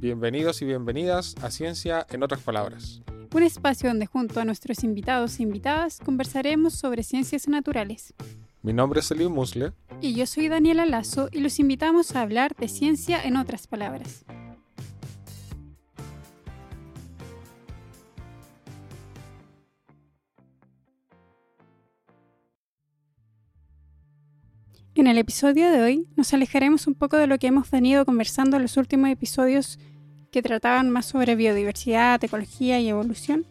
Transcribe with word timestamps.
Bienvenidos 0.00 0.62
y 0.62 0.64
bienvenidas 0.64 1.34
a 1.42 1.50
Ciencia 1.50 2.06
en 2.10 2.22
otras 2.22 2.40
palabras. 2.40 3.02
Un 3.32 3.42
espacio 3.42 3.90
donde 3.90 4.06
junto 4.06 4.40
a 4.40 4.44
nuestros 4.44 4.82
invitados 4.82 5.38
e 5.38 5.42
invitadas 5.42 5.98
conversaremos 6.04 6.72
sobre 6.72 7.02
ciencias 7.02 7.48
naturales. 7.48 8.14
Mi 8.62 8.72
nombre 8.72 9.00
es 9.00 9.10
Elim 9.10 9.32
Musle. 9.32 9.72
Y 10.00 10.14
yo 10.14 10.26
soy 10.26 10.48
Daniela 10.48 10.86
Lazo 10.86 11.28
y 11.30 11.40
los 11.40 11.58
invitamos 11.58 12.16
a 12.16 12.22
hablar 12.22 12.56
de 12.56 12.68
ciencia 12.68 13.22
en 13.22 13.36
otras 13.36 13.66
palabras. 13.66 14.24
Episodio 25.20 25.70
de 25.70 25.82
hoy 25.82 26.08
nos 26.16 26.32
alejaremos 26.32 26.86
un 26.86 26.94
poco 26.94 27.18
de 27.18 27.26
lo 27.26 27.38
que 27.38 27.46
hemos 27.46 27.70
venido 27.70 28.06
conversando 28.06 28.56
en 28.56 28.62
los 28.62 28.78
últimos 28.78 29.10
episodios 29.10 29.78
que 30.32 30.42
trataban 30.42 30.88
más 30.88 31.06
sobre 31.06 31.36
biodiversidad, 31.36 32.24
ecología 32.24 32.80
y 32.80 32.88
evolución, 32.88 33.44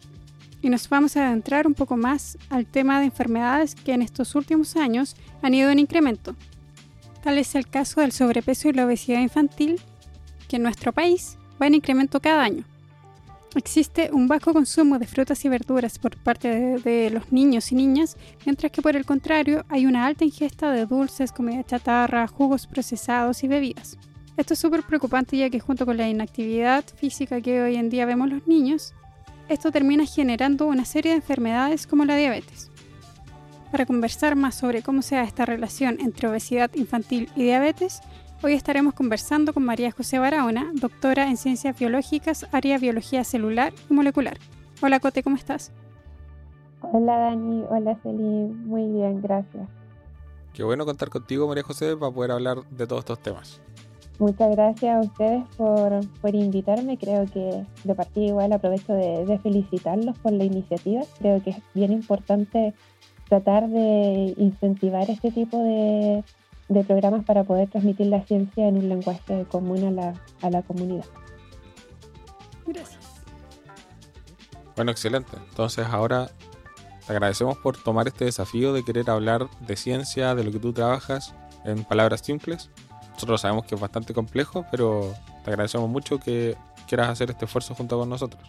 y 0.62 0.68
nos 0.68 0.88
vamos 0.88 1.16
a 1.16 1.28
adentrar 1.28 1.66
un 1.66 1.74
poco 1.74 1.96
más 1.96 2.36
al 2.48 2.66
tema 2.66 2.98
de 2.98 3.06
enfermedades 3.06 3.74
que 3.74 3.92
en 3.92 4.02
estos 4.02 4.34
últimos 4.34 4.76
años 4.76 5.14
han 5.42 5.54
ido 5.54 5.70
en 5.70 5.78
incremento. 5.78 6.34
Tal 7.22 7.38
es 7.38 7.54
el 7.54 7.68
caso 7.68 8.00
del 8.00 8.12
sobrepeso 8.12 8.68
y 8.68 8.72
la 8.72 8.86
obesidad 8.86 9.20
infantil, 9.20 9.80
que 10.48 10.56
en 10.56 10.64
nuestro 10.64 10.92
país 10.92 11.38
va 11.60 11.68
en 11.68 11.74
incremento 11.74 12.20
cada 12.20 12.42
año. 12.42 12.64
Existe 13.56 14.10
un 14.12 14.28
bajo 14.28 14.52
consumo 14.52 15.00
de 15.00 15.08
frutas 15.08 15.44
y 15.44 15.48
verduras 15.48 15.98
por 15.98 16.16
parte 16.16 16.78
de, 16.78 17.10
los 17.10 17.32
niños 17.32 17.72
y 17.72 17.74
niñas, 17.74 18.16
mientras 18.46 18.70
que 18.70 18.80
por 18.80 18.94
el 18.94 19.04
contrario 19.04 19.64
hay 19.68 19.86
una 19.86 20.06
alta 20.06 20.24
ingesta 20.24 20.70
de 20.70 20.86
dulces, 20.86 21.32
comida 21.32 21.64
chatarra, 21.64 22.28
jugos 22.28 22.68
procesados 22.68 23.42
y 23.42 23.48
bebidas. 23.48 23.98
Esto 24.36 24.54
es 24.54 24.60
súper 24.60 24.84
preocupante 24.84 25.36
ya 25.36 25.50
que 25.50 25.58
junto 25.58 25.84
con 25.84 25.96
la 25.96 26.08
inactividad 26.08 26.84
física 26.94 27.40
que 27.40 27.60
hoy 27.60 27.74
en 27.74 27.90
día 27.90 28.06
vemos 28.06 28.30
los 28.30 28.46
niños, 28.46 28.94
esto 29.48 29.72
termina 29.72 30.06
generando 30.06 30.66
una 30.66 30.84
serie 30.84 31.10
de 31.10 31.16
enfermedades 31.16 31.88
como 31.88 32.04
la 32.04 32.14
diabetes. 32.14 32.70
Para 33.72 33.84
conversar 33.84 34.36
más 34.36 34.54
sobre 34.54 34.82
cómo 34.82 35.02
se 35.02 35.16
da 35.16 35.24
esta 35.24 35.44
relación 35.44 35.98
entre 36.00 36.28
obesidad 36.28 36.70
infantil 36.74 37.28
y 37.34 37.42
diabetes, 37.42 38.00
Hoy 38.42 38.54
estaremos 38.54 38.94
conversando 38.94 39.52
con 39.52 39.66
María 39.66 39.90
José 39.90 40.18
Barahona, 40.18 40.70
doctora 40.72 41.28
en 41.28 41.36
Ciencias 41.36 41.78
Biológicas, 41.78 42.46
área 42.52 42.78
Biología 42.78 43.22
Celular 43.22 43.74
y 43.90 43.92
Molecular. 43.92 44.38
Hola 44.80 44.98
Cote, 44.98 45.22
¿cómo 45.22 45.36
estás? 45.36 45.72
Hola 46.80 47.18
Dani, 47.18 47.64
hola 47.68 47.98
Celine, 48.02 48.54
muy 48.64 48.86
bien, 48.86 49.20
gracias. 49.20 49.68
Qué 50.54 50.64
bueno 50.64 50.86
contar 50.86 51.10
contigo 51.10 51.46
María 51.48 51.64
José 51.64 51.94
para 51.98 52.12
poder 52.12 52.30
hablar 52.30 52.62
de 52.70 52.86
todos 52.86 53.00
estos 53.00 53.20
temas. 53.20 53.60
Muchas 54.18 54.50
gracias 54.52 54.96
a 54.96 55.00
ustedes 55.00 55.44
por, 55.58 56.00
por 56.22 56.34
invitarme. 56.34 56.96
Creo 56.96 57.26
que 57.26 57.66
de 57.84 57.94
partida 57.94 58.24
igual 58.24 58.54
aprovecho 58.54 58.94
de, 58.94 59.26
de 59.26 59.38
felicitarlos 59.38 60.18
por 60.18 60.32
la 60.32 60.44
iniciativa. 60.44 61.02
Creo 61.18 61.42
que 61.42 61.50
es 61.50 61.58
bien 61.74 61.92
importante 61.92 62.72
tratar 63.28 63.68
de 63.68 64.34
incentivar 64.38 65.10
este 65.10 65.30
tipo 65.30 65.62
de, 65.62 66.24
de 66.70 66.84
programas 66.84 67.24
para 67.24 67.44
poder 67.44 67.68
transmitir 67.68 68.06
la 68.06 68.24
ciencia 68.24 68.66
en 68.66 68.78
un 68.78 68.88
lenguaje 68.88 69.44
común 69.50 69.84
a 69.84 69.90
la, 69.90 70.14
a 70.40 70.50
la 70.50 70.62
comunidad. 70.62 71.04
Gracias. 72.64 73.00
Bueno, 74.76 74.92
excelente. 74.92 75.32
Entonces 75.50 75.84
ahora 75.90 76.30
te 77.06 77.12
agradecemos 77.12 77.58
por 77.58 77.76
tomar 77.76 78.06
este 78.06 78.24
desafío 78.24 78.72
de 78.72 78.84
querer 78.84 79.10
hablar 79.10 79.48
de 79.66 79.76
ciencia, 79.76 80.36
de 80.36 80.44
lo 80.44 80.52
que 80.52 80.60
tú 80.60 80.72
trabajas, 80.72 81.34
en 81.64 81.82
palabras 81.84 82.20
simples. 82.20 82.70
Nosotros 83.14 83.40
sabemos 83.40 83.66
que 83.66 83.74
es 83.74 83.80
bastante 83.80 84.14
complejo, 84.14 84.64
pero 84.70 85.12
te 85.44 85.50
agradecemos 85.50 85.90
mucho 85.90 86.20
que 86.20 86.56
quieras 86.88 87.08
hacer 87.08 87.30
este 87.30 87.46
esfuerzo 87.46 87.74
junto 87.74 87.98
con 87.98 88.08
nosotros. 88.08 88.42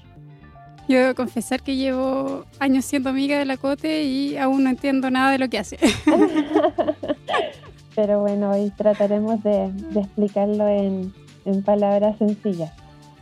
Yo 0.87 0.99
debo 0.99 1.15
confesar 1.15 1.63
que 1.63 1.75
llevo 1.75 2.45
años 2.59 2.85
siendo 2.85 3.09
amiga 3.09 3.39
de 3.39 3.45
la 3.45 3.57
Cote 3.57 4.03
y 4.03 4.37
aún 4.37 4.63
no 4.63 4.69
entiendo 4.69 5.09
nada 5.09 5.31
de 5.31 5.39
lo 5.39 5.49
que 5.49 5.57
hace. 5.57 5.79
pero 7.95 8.21
bueno, 8.21 8.51
hoy 8.51 8.71
trataremos 8.71 9.43
de, 9.43 9.65
explicarlo 9.95 10.67
en, 10.67 11.13
palabras 11.65 12.17
sencillas, 12.17 12.71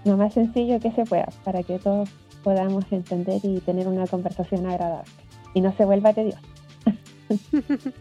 lo 0.03 0.17
más 0.17 0.33
sencillo 0.33 0.79
que 0.79 0.91
se 0.91 1.05
pueda, 1.05 1.29
para 1.43 1.63
que 1.63 1.79
todos 1.79 2.09
podamos 2.43 2.85
entender 2.91 3.39
y 3.43 3.59
tener 3.61 3.87
una 3.87 4.07
conversación 4.07 4.65
agradable 4.65 5.09
y 5.53 5.61
no 5.61 5.73
se 5.75 5.85
vuelva 5.85 6.13
tedioso. 6.13 6.39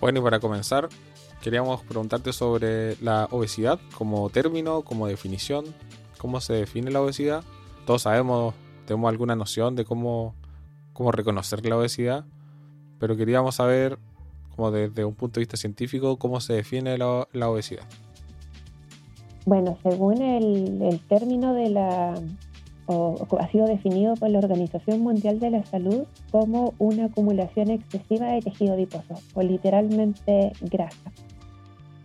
bueno, 0.00 0.20
y 0.20 0.22
para 0.22 0.40
comenzar, 0.40 0.88
queríamos 1.42 1.82
preguntarte 1.82 2.32
sobre 2.32 2.96
la 3.02 3.28
obesidad 3.30 3.80
como 3.96 4.28
término, 4.30 4.82
como 4.82 5.06
definición, 5.06 5.64
cómo 6.18 6.40
se 6.40 6.52
define 6.52 6.90
la 6.90 7.00
obesidad. 7.00 7.42
Todos 7.86 8.02
sabemos, 8.02 8.54
tenemos 8.86 9.08
alguna 9.10 9.34
noción 9.34 9.76
de 9.76 9.84
cómo, 9.84 10.34
cómo 10.92 11.10
reconocer 11.10 11.64
la 11.66 11.76
obesidad, 11.76 12.24
pero 12.98 13.16
queríamos 13.16 13.56
saber 13.56 13.98
como 14.54 14.70
desde 14.70 15.04
un 15.04 15.14
punto 15.14 15.34
de 15.34 15.42
vista 15.42 15.56
científico, 15.56 16.16
cómo 16.16 16.40
se 16.40 16.54
define 16.54 16.98
la, 16.98 17.48
obesidad. 17.48 17.84
Bueno, 19.46 19.76
según 19.82 20.22
el, 20.22 21.00
término 21.08 21.54
de 21.54 21.70
la, 21.70 22.14
ha 22.14 23.48
sido 23.50 23.66
definido 23.66 24.14
por 24.14 24.30
la 24.30 24.38
Organización 24.38 25.00
Mundial 25.00 25.40
de 25.40 25.50
la 25.50 25.64
Salud 25.64 26.04
como 26.30 26.74
una 26.78 27.06
acumulación 27.06 27.70
excesiva 27.70 28.28
de 28.28 28.40
tejido 28.40 28.74
adiposo 28.74 29.14
o 29.34 29.42
literalmente 29.42 30.52
grasa. 30.62 31.12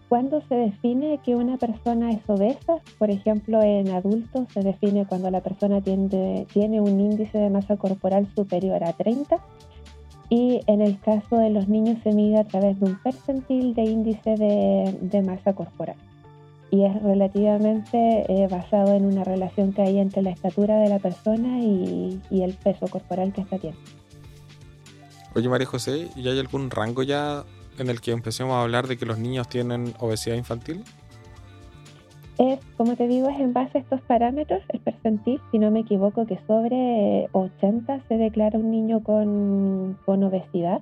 ¿Cuándo 0.09 0.41
se 0.49 0.55
define 0.55 1.19
que 1.23 1.35
una 1.35 1.57
persona 1.57 2.11
es 2.11 2.27
obesa? 2.27 2.77
Por 2.97 3.11
ejemplo, 3.11 3.61
en 3.61 3.89
adultos 3.89 4.47
se 4.51 4.61
define 4.61 5.05
cuando 5.05 5.29
la 5.29 5.41
persona 5.41 5.81
tiene 5.81 6.81
un 6.81 6.99
índice 6.99 7.37
de 7.37 7.51
masa 7.51 7.77
corporal 7.77 8.27
superior 8.35 8.83
a 8.83 8.93
30 8.93 9.39
y 10.29 10.61
en 10.67 10.81
el 10.81 10.99
caso 10.99 11.37
de 11.37 11.49
los 11.49 11.67
niños 11.67 11.97
se 12.03 12.11
mide 12.11 12.39
a 12.39 12.43
través 12.43 12.79
de 12.79 12.85
un 12.85 13.01
percentil 13.01 13.73
de 13.73 13.83
índice 13.83 14.35
de, 14.35 15.21
masa 15.23 15.53
corporal. 15.53 15.95
Y 16.71 16.85
es 16.85 17.01
relativamente 17.01 18.25
eh, 18.31 18.47
basado 18.47 18.93
en 18.93 19.05
una 19.05 19.23
relación 19.23 19.73
que 19.73 19.81
hay 19.81 19.97
entre 19.97 20.21
la 20.21 20.29
estatura 20.29 20.77
de 20.77 20.89
la 20.89 20.99
persona 20.99 21.59
y, 21.59 22.21
el 22.29 22.53
peso 22.53 22.87
corporal 22.87 23.33
que 23.33 23.41
está 23.41 23.57
teniendo. 23.57 23.81
Oye 25.33 25.49
María 25.49 25.65
José, 25.65 26.09
¿y 26.15 26.27
hay 26.27 26.39
algún 26.39 26.69
rango 26.69 27.01
ya 27.01 27.43
en 27.79 27.89
el 27.89 28.01
que 28.01 28.11
empecemos 28.11 28.53
a 28.53 28.61
hablar 28.61 28.87
de 28.87 28.97
que 28.97 29.05
los 29.05 29.17
niños 29.17 29.49
tienen 29.49 29.93
obesidad 29.99 30.35
infantil? 30.35 30.83
Como 32.79 32.95
te 32.95 33.09
digo, 33.09 33.27
es 33.27 33.37
en 33.41 33.51
base 33.51 33.77
a 33.77 33.81
estos 33.81 33.99
parámetros, 33.99 34.63
el 34.69 34.79
percentil, 34.79 35.41
si 35.51 35.59
no 35.59 35.69
me 35.69 35.81
equivoco, 35.81 36.25
que 36.25 36.39
sobre 36.47 37.27
80 37.33 37.99
se 38.07 38.15
declara 38.15 38.57
un 38.57 38.71
niño 38.71 39.03
con, 39.03 39.97
obesidad, 40.07 40.79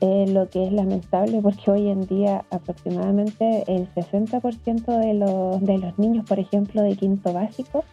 eh, 0.00 0.24
lo 0.28 0.48
que 0.48 0.64
es 0.66 0.72
lamentable 0.72 1.42
porque 1.42 1.70
hoy 1.70 1.88
en 1.88 2.06
día 2.06 2.46
aproximadamente 2.50 3.64
el 3.66 3.86
60% 3.92 4.98
de 4.98 5.12
los, 5.12 5.60
de 5.60 5.76
los 5.76 5.98
niños, 5.98 6.24
por 6.26 6.38
ejemplo, 6.38 6.80
de 6.80 6.96
quinto 6.96 7.34
básico, 7.34 7.84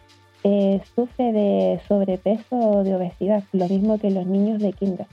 eh, 0.42 0.80
sufre 0.94 1.30
de 1.30 1.80
sobrepeso 1.86 2.56
o 2.56 2.82
de 2.82 2.96
obesidad, 2.96 3.44
lo 3.52 3.68
mismo 3.68 3.98
que 3.98 4.10
los 4.10 4.26
niños 4.26 4.58
de 4.58 4.72
kinder. 4.72 5.06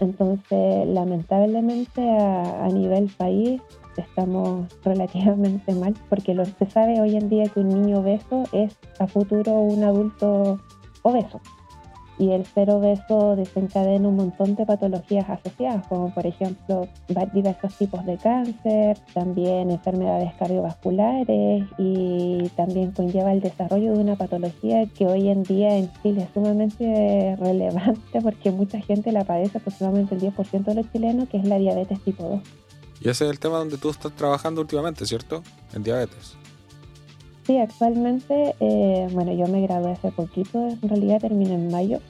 Entonces, 0.00 0.88
lamentablemente 0.88 2.02
a, 2.10 2.64
a 2.64 2.68
nivel 2.68 3.08
país 3.16 3.62
estamos 4.00 4.66
relativamente 4.84 5.74
mal, 5.74 5.94
porque 6.08 6.34
lo 6.34 6.44
se 6.44 6.66
sabe 6.66 7.00
hoy 7.00 7.16
en 7.16 7.28
día 7.28 7.44
que 7.48 7.60
un 7.60 7.68
niño 7.68 7.98
obeso 7.98 8.44
es 8.52 8.76
a 8.98 9.06
futuro 9.06 9.52
un 9.52 9.84
adulto 9.84 10.58
obeso. 11.02 11.40
Y 12.18 12.32
el 12.32 12.44
ser 12.46 12.68
obeso 12.70 13.36
desencadena 13.36 14.08
un 14.08 14.16
montón 14.16 14.56
de 14.56 14.66
patologías 14.66 15.30
asociadas, 15.30 15.86
como 15.86 16.12
por 16.12 16.26
ejemplo 16.26 16.88
diversos 17.32 17.76
tipos 17.78 18.04
de 18.04 18.16
cáncer, 18.16 18.98
también 19.14 19.70
enfermedades 19.70 20.34
cardiovasculares 20.34 21.64
y 21.78 22.48
también 22.56 22.90
conlleva 22.90 23.32
el 23.32 23.40
desarrollo 23.40 23.92
de 23.92 24.00
una 24.00 24.16
patología 24.16 24.84
que 24.86 25.06
hoy 25.06 25.28
en 25.28 25.44
día 25.44 25.76
en 25.76 25.92
Chile 26.02 26.22
es 26.22 26.30
sumamente 26.34 27.36
relevante 27.38 28.20
porque 28.20 28.50
mucha 28.50 28.80
gente 28.80 29.12
la 29.12 29.22
padece, 29.22 29.58
aproximadamente 29.58 30.16
el 30.16 30.20
10% 30.20 30.64
de 30.64 30.74
los 30.74 30.90
chilenos, 30.90 31.28
que 31.28 31.36
es 31.36 31.44
la 31.44 31.58
diabetes 31.58 32.02
tipo 32.02 32.24
2. 32.24 32.40
Y 33.00 33.08
ese 33.08 33.24
es 33.24 33.30
el 33.30 33.38
tema 33.38 33.58
donde 33.58 33.78
tú 33.78 33.90
estás 33.90 34.14
trabajando 34.14 34.60
últimamente, 34.60 35.06
¿cierto? 35.06 35.42
En 35.74 35.82
diabetes. 35.82 36.36
Sí, 37.46 37.56
actualmente, 37.58 38.54
eh, 38.60 39.08
bueno, 39.12 39.32
yo 39.32 39.46
me 39.46 39.62
gradué 39.62 39.92
hace 39.92 40.10
poquito, 40.12 40.68
en 40.68 40.88
realidad 40.88 41.20
terminé 41.20 41.54
en 41.54 41.70
mayo, 41.70 42.00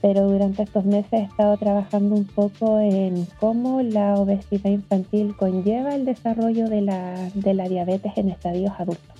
pero 0.00 0.28
durante 0.28 0.62
estos 0.62 0.84
meses 0.84 1.12
he 1.12 1.22
estado 1.22 1.56
trabajando 1.56 2.14
un 2.14 2.26
poco 2.26 2.78
en 2.78 3.26
cómo 3.40 3.82
la 3.82 4.14
obesidad 4.14 4.70
infantil 4.70 5.34
conlleva 5.36 5.94
el 5.94 6.04
desarrollo 6.04 6.68
de 6.68 6.82
la, 6.82 7.30
de 7.34 7.54
la 7.54 7.68
diabetes 7.68 8.12
en 8.16 8.28
estadios 8.28 8.72
adultos. 8.78 9.14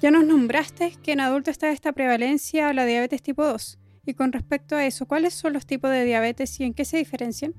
Ya 0.00 0.10
nos 0.10 0.26
nombraste 0.26 0.92
que 1.02 1.12
en 1.12 1.20
adultos 1.20 1.52
está 1.52 1.70
esta 1.70 1.92
prevalencia 1.92 2.68
a 2.68 2.74
la 2.74 2.84
diabetes 2.84 3.22
tipo 3.22 3.42
2. 3.42 3.78
Y 4.06 4.14
con 4.14 4.32
respecto 4.32 4.76
a 4.76 4.84
eso, 4.84 5.06
¿cuáles 5.06 5.32
son 5.32 5.54
los 5.54 5.64
tipos 5.64 5.90
de 5.90 6.04
diabetes 6.04 6.60
y 6.60 6.64
en 6.64 6.74
qué 6.74 6.84
se 6.84 6.98
diferencian? 6.98 7.54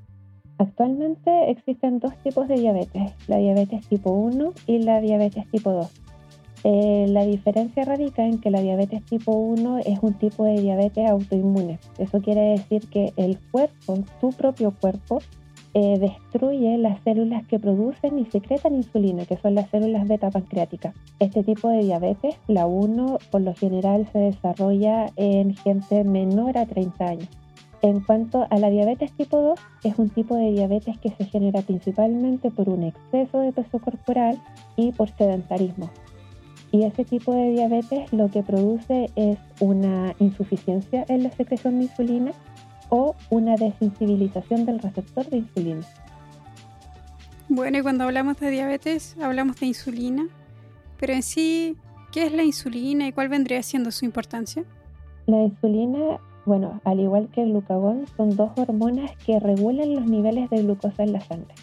Actualmente 0.58 1.52
existen 1.52 2.00
dos 2.00 2.16
tipos 2.24 2.48
de 2.48 2.56
diabetes, 2.56 3.14
la 3.28 3.38
diabetes 3.38 3.88
tipo 3.88 4.12
1 4.12 4.54
y 4.68 4.80
la 4.80 5.02
diabetes 5.02 5.50
tipo 5.52 5.72
2. 5.72 5.92
Eh, 6.64 7.06
la 7.10 7.26
diferencia 7.26 7.84
radica 7.84 8.26
en 8.26 8.40
que 8.40 8.50
la 8.50 8.62
diabetes 8.62 9.04
tipo 9.04 9.34
1 9.34 9.80
es 9.80 10.00
un 10.02 10.14
tipo 10.14 10.46
de 10.46 10.62
diabetes 10.62 11.10
autoinmune. 11.10 11.80
Eso 11.98 12.22
quiere 12.22 12.42
decir 12.42 12.88
que 12.90 13.14
el 13.18 13.38
cuerpo, 13.52 13.98
su 14.20 14.30
propio 14.30 14.72
cuerpo, 14.72 15.20
eh, 15.76 16.00
destruye 16.00 16.78
las 16.78 17.04
células 17.04 17.46
que 17.48 17.60
producen 17.60 18.18
y 18.18 18.26
secretan 18.26 18.78
insulina, 18.78 19.26
que 19.26 19.36
son 19.36 19.56
las 19.56 19.70
células 19.70 20.08
beta 20.08 20.32
pancreáticas. 20.32 20.96
Este 21.20 21.44
tipo 21.44 21.68
de 21.68 21.84
diabetes, 21.84 22.36
la 22.48 22.66
1, 22.66 23.18
por 23.30 23.42
lo 23.42 23.54
general 23.54 24.08
se 24.14 24.20
desarrolla 24.20 25.08
en 25.18 25.54
gente 25.54 26.06
menor 26.06 26.58
a 26.58 26.66
30 26.66 27.06
años. 27.06 27.30
En 27.86 28.00
cuanto 28.00 28.48
a 28.50 28.58
la 28.58 28.72
diabetes 28.72 29.12
tipo 29.12 29.40
2, 29.40 29.60
es 29.84 30.00
un 30.00 30.10
tipo 30.10 30.36
de 30.36 30.52
diabetes 30.52 30.98
que 30.98 31.12
se 31.12 31.26
genera 31.26 31.62
principalmente 31.62 32.50
por 32.50 32.68
un 32.68 32.82
exceso 32.82 33.42
de 33.42 33.52
peso 33.52 33.78
corporal 33.78 34.42
y 34.76 34.92
por 34.92 35.12
sedentarismo. 35.12 35.92
Y 36.72 36.82
ese 36.82 37.06
tipo 37.06 37.32
de 37.36 37.52
diabetes 37.52 38.12
lo 38.12 38.32
que 38.32 38.42
produce 38.42 39.12
es 39.16 39.38
una 39.60 40.16
insuficiencia 40.18 41.06
en 41.10 41.22
la 41.22 41.30
secreción 41.30 41.78
de 41.78 41.84
insulina 41.84 42.32
o 42.90 43.16
una 43.30 43.56
desensibilización 43.56 44.66
del 44.66 44.80
receptor 44.80 45.30
de 45.30 45.38
insulina. 45.38 45.86
Bueno, 47.50 47.78
y 47.78 47.82
cuando 47.84 48.06
hablamos 48.06 48.40
de 48.40 48.50
diabetes, 48.50 49.16
hablamos 49.22 49.60
de 49.60 49.68
insulina, 49.68 50.28
pero 51.00 51.14
en 51.14 51.22
sí, 51.22 51.78
¿qué 52.12 52.26
es 52.26 52.34
la 52.34 52.42
insulina 52.42 53.08
y 53.08 53.12
cuál 53.12 53.30
vendría 53.30 53.62
siendo 53.62 53.92
su 53.92 54.06
importancia? 54.06 54.64
La 55.28 55.44
insulina, 55.44 56.20
bueno, 56.46 56.80
al 56.84 57.00
igual 57.00 57.30
que 57.30 57.44
el 57.44 57.52
glucagón, 57.52 58.06
son 58.16 58.36
dos 58.36 58.52
hormonas 58.58 59.12
que 59.26 59.40
regulan 59.40 59.96
los 59.96 60.06
niveles 60.06 60.50
de 60.50 60.62
glucosa 60.62 61.04
en 61.04 61.14
la 61.14 61.22
sangre. 61.22 61.56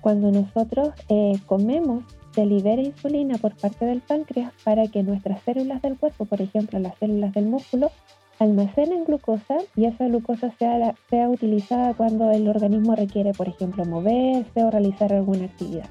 Cuando 0.00 0.30
nosotros 0.30 0.90
eh, 1.08 1.38
comemos, 1.46 2.04
se 2.34 2.46
libera 2.46 2.82
insulina 2.82 3.36
por 3.38 3.54
parte 3.56 3.84
del 3.84 4.00
páncreas 4.00 4.52
para 4.64 4.86
que 4.88 5.02
nuestras 5.02 5.42
células 5.42 5.82
del 5.82 5.98
cuerpo, 5.98 6.24
por 6.24 6.40
ejemplo 6.40 6.78
las 6.78 6.96
células 6.98 7.32
del 7.34 7.46
músculo, 7.46 7.90
almacenen 8.38 9.04
glucosa 9.04 9.58
y 9.76 9.84
esa 9.84 10.06
glucosa 10.06 10.50
sea, 10.58 10.94
sea 11.10 11.28
utilizada 11.28 11.94
cuando 11.94 12.30
el 12.30 12.48
organismo 12.48 12.96
requiere, 12.96 13.32
por 13.32 13.48
ejemplo, 13.48 13.84
moverse 13.84 14.64
o 14.64 14.70
realizar 14.70 15.12
alguna 15.12 15.44
actividad. 15.44 15.88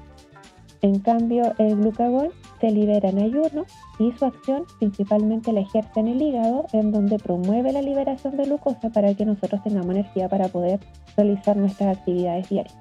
En 0.82 0.98
cambio, 0.98 1.54
el 1.58 1.76
glucagón 1.76 2.30
se 2.60 2.72
libera 2.72 3.08
en 3.08 3.20
ayuno 3.20 3.64
y 4.00 4.10
su 4.18 4.24
acción 4.24 4.64
principalmente 4.80 5.52
la 5.52 5.60
ejerce 5.60 6.00
en 6.00 6.08
el 6.08 6.20
hígado, 6.20 6.66
en 6.72 6.90
donde 6.90 7.18
promueve 7.18 7.72
la 7.72 7.82
liberación 7.82 8.36
de 8.36 8.44
glucosa 8.44 8.90
para 8.90 9.14
que 9.14 9.24
nosotros 9.24 9.62
tengamos 9.62 9.94
energía 9.94 10.28
para 10.28 10.48
poder 10.48 10.80
realizar 11.16 11.56
nuestras 11.56 11.98
actividades 11.98 12.48
diarias. 12.48 12.74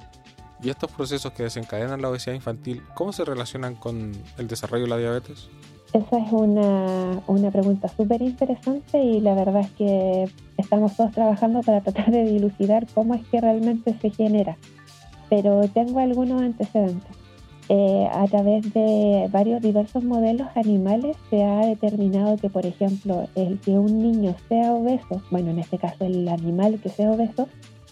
¿Y 0.63 0.69
estos 0.69 0.91
procesos 0.91 1.31
que 1.33 1.43
desencadenan 1.43 2.01
la 2.01 2.09
obesidad 2.09 2.35
infantil, 2.35 2.81
cómo 2.95 3.13
se 3.13 3.23
relacionan 3.23 3.75
con 3.75 4.13
el 4.39 4.47
desarrollo 4.47 4.83
de 4.83 4.89
la 4.89 4.97
diabetes? 4.97 5.49
Esa 5.93 6.17
es 6.17 6.31
una, 6.31 7.21
una 7.27 7.51
pregunta 7.51 7.87
súper 7.87 8.23
interesante 8.23 9.03
y 9.03 9.19
la 9.19 9.35
verdad 9.35 9.61
es 9.61 9.71
que 9.71 10.31
estamos 10.57 10.95
todos 10.95 11.11
trabajando 11.11 11.61
para 11.61 11.81
tratar 11.81 12.09
de 12.11 12.23
dilucidar 12.25 12.87
cómo 12.95 13.13
es 13.13 13.27
que 13.27 13.41
realmente 13.41 13.95
se 14.01 14.09
genera. 14.09 14.57
Pero 15.29 15.67
tengo 15.67 15.99
algunos 15.99 16.41
antecedentes. 16.41 17.20
Eh, 17.73 18.05
a 18.11 18.27
través 18.27 18.73
de 18.73 19.29
varios 19.31 19.61
diversos 19.61 20.03
modelos 20.03 20.49
animales 20.55 21.15
se 21.29 21.41
ha 21.45 21.65
determinado 21.65 22.35
que, 22.35 22.49
por 22.49 22.65
ejemplo, 22.65 23.29
el 23.35 23.61
que 23.61 23.79
un 23.79 23.97
niño 23.99 24.35
sea 24.49 24.73
obeso, 24.73 25.21
bueno, 25.31 25.51
en 25.51 25.59
este 25.59 25.77
caso 25.77 26.03
el 26.03 26.27
animal 26.27 26.81
que 26.83 26.89
sea 26.89 27.09
obeso, 27.09 27.47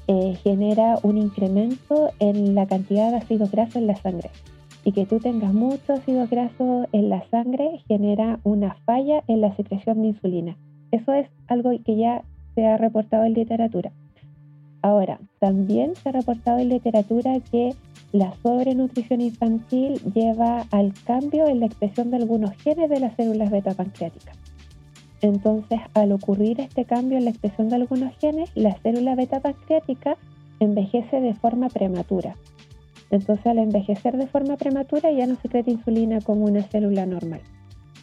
eh, 0.09 0.35
genera 0.43 0.99
un 1.01 1.17
incremento 1.17 2.09
en 2.19 2.55
la 2.55 2.67
cantidad 2.67 3.11
de 3.11 3.17
ácidos 3.19 3.51
grasos 3.51 3.77
en 3.77 3.87
la 3.87 3.95
sangre 3.95 4.31
y 4.83 4.91
que 4.91 5.05
tú 5.05 5.19
tengas 5.19 5.53
mucho 5.53 5.93
ácido 5.93 6.27
graso 6.27 6.85
en 6.91 7.07
la 7.07 7.23
sangre 7.29 7.79
genera 7.87 8.41
una 8.43 8.75
falla 8.85 9.23
en 9.27 9.39
la 9.39 9.55
secreción 9.55 10.01
de 10.01 10.09
insulina. 10.09 10.57
Eso 10.91 11.13
es 11.13 11.29
algo 11.47 11.71
que 11.85 11.95
ya 11.95 12.23
se 12.53 12.67
ha 12.67 12.75
reportado 12.75 13.23
en 13.23 13.33
literatura. 13.33 13.93
Ahora, 14.81 15.19
también 15.39 15.95
se 15.95 16.09
ha 16.09 16.11
reportado 16.11 16.59
en 16.59 16.67
literatura 16.67 17.39
que 17.49 17.75
la 18.11 18.33
sobrenutrición 18.41 19.21
infantil 19.21 19.99
lleva 20.13 20.65
al 20.71 20.93
cambio 21.05 21.47
en 21.47 21.59
la 21.59 21.67
expresión 21.67 22.09
de 22.11 22.17
algunos 22.17 22.51
genes 22.57 22.89
de 22.89 22.99
las 22.99 23.15
células 23.15 23.51
beta 23.51 23.73
pancreáticas. 23.73 24.37
Entonces, 25.21 25.79
al 25.93 26.11
ocurrir 26.11 26.61
este 26.61 26.85
cambio 26.85 27.17
en 27.17 27.25
la 27.25 27.31
expresión 27.31 27.69
de 27.69 27.75
algunos 27.75 28.15
genes, 28.17 28.49
la 28.55 28.75
célula 28.79 29.15
beta 29.15 29.41
pancreática 29.41 30.17
envejece 30.59 31.19
de 31.19 31.33
forma 31.33 31.69
prematura 31.69 32.35
entonces 33.11 33.45
al 33.47 33.57
envejecer 33.57 34.17
de 34.17 34.27
forma 34.27 34.57
prematura 34.57 35.11
ya 35.11 35.25
no 35.25 35.35
secreta 35.35 35.71
insulina 35.71 36.21
como 36.21 36.45
una 36.45 36.63
célula 36.63 37.05
normal. 37.05 37.41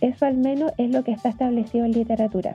Eso 0.00 0.26
al 0.26 0.36
menos 0.36 0.72
es 0.78 0.90
lo 0.90 1.04
que 1.04 1.12
está 1.12 1.28
establecido 1.28 1.84
en 1.84 1.92
literatura. 1.92 2.54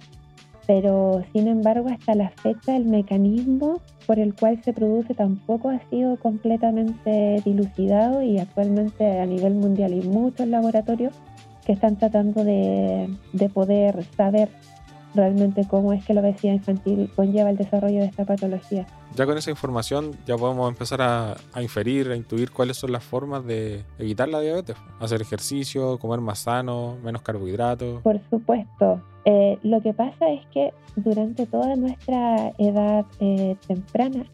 Pero 0.67 1.23
sin 1.33 1.47
embargo 1.47 1.89
hasta 1.89 2.15
la 2.15 2.29
fecha 2.29 2.75
el 2.75 2.85
mecanismo 2.85 3.81
por 4.05 4.19
el 4.19 4.33
cual 4.35 4.61
se 4.63 4.73
produce 4.73 5.13
tampoco 5.13 5.69
ha 5.69 5.79
sido 5.89 6.17
completamente 6.17 7.41
dilucidado 7.43 8.21
y 8.21 8.39
actualmente 8.39 9.19
a 9.19 9.25
nivel 9.25 9.55
mundial 9.55 9.93
hay 9.93 10.01
muchos 10.01 10.47
laboratorios 10.47 11.13
que 11.65 11.73
están 11.73 11.97
tratando 11.97 12.43
de, 12.43 13.09
de 13.33 13.49
poder 13.49 14.03
saber 14.15 14.49
realmente 15.13 15.67
cómo 15.67 15.93
es 15.93 16.03
que 16.05 16.13
la 16.13 16.21
obesidad 16.21 16.53
infantil 16.53 17.09
conlleva 17.15 17.49
el 17.49 17.57
desarrollo 17.57 17.99
de 17.99 18.05
esta 18.05 18.25
patología. 18.25 18.85
Ya 19.15 19.25
con 19.25 19.37
esa 19.37 19.49
información 19.49 20.15
ya 20.25 20.37
podemos 20.37 20.69
empezar 20.69 21.01
a, 21.01 21.35
inferir, 21.61 22.09
a 22.11 22.15
intuir 22.15 22.51
cuáles 22.51 22.77
son 22.77 22.91
las 22.91 23.03
formas 23.03 23.45
de 23.45 23.83
evitar 23.99 24.29
la 24.29 24.39
diabetes. 24.39 24.75
Hacer 24.99 25.21
ejercicio, 25.21 25.97
comer 25.99 26.21
más 26.21 26.39
sano, 26.39 26.97
menos 27.03 27.21
carbohidratos. 27.21 28.01
Por 28.01 28.19
supuesto. 28.29 29.01
Eh, 29.25 29.59
lo 29.63 29.81
que 29.81 29.93
pasa 29.93 30.31
es 30.31 30.45
que 30.47 30.73
durante 30.95 31.45
toda 31.45 31.75
nuestra 31.75 32.53
edad 32.57 33.05
eh, 33.19 33.55
temprana 33.67 34.25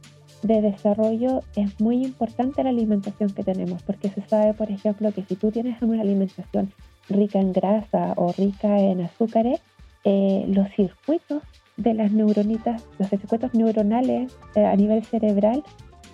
de 0.44 0.62
desarrollo 0.62 1.42
es 1.56 1.80
muy 1.82 2.06
importante 2.06 2.64
la 2.64 2.70
alimentación 2.70 3.32
que 3.32 3.44
tenemos, 3.44 3.82
porque 3.84 4.10
se 4.10 4.22
sabe, 4.28 4.54
por 4.54 4.70
ejemplo, 4.70 5.12
que 5.12 5.24
si 5.24 5.36
tú 5.36 5.52
tienes 5.52 5.82
una 5.82 6.02
alimentación 6.02 6.72
rica 7.10 7.40
en 7.40 7.54
grasa 7.54 8.14
o 8.16 8.32
rica 8.34 8.80
en 8.80 9.02
azúcares, 9.02 9.62
eh, 10.10 10.46
los 10.48 10.70
circuitos 10.74 11.44
de 11.76 11.94
las 11.94 12.14
neuronitas, 12.14 12.82
los 12.98 13.10
circuitos 13.10 13.54
neuronales 13.54 14.32
eh, 14.56 14.66
a 14.66 14.74
nivel 14.74 15.04
cerebral 15.04 15.62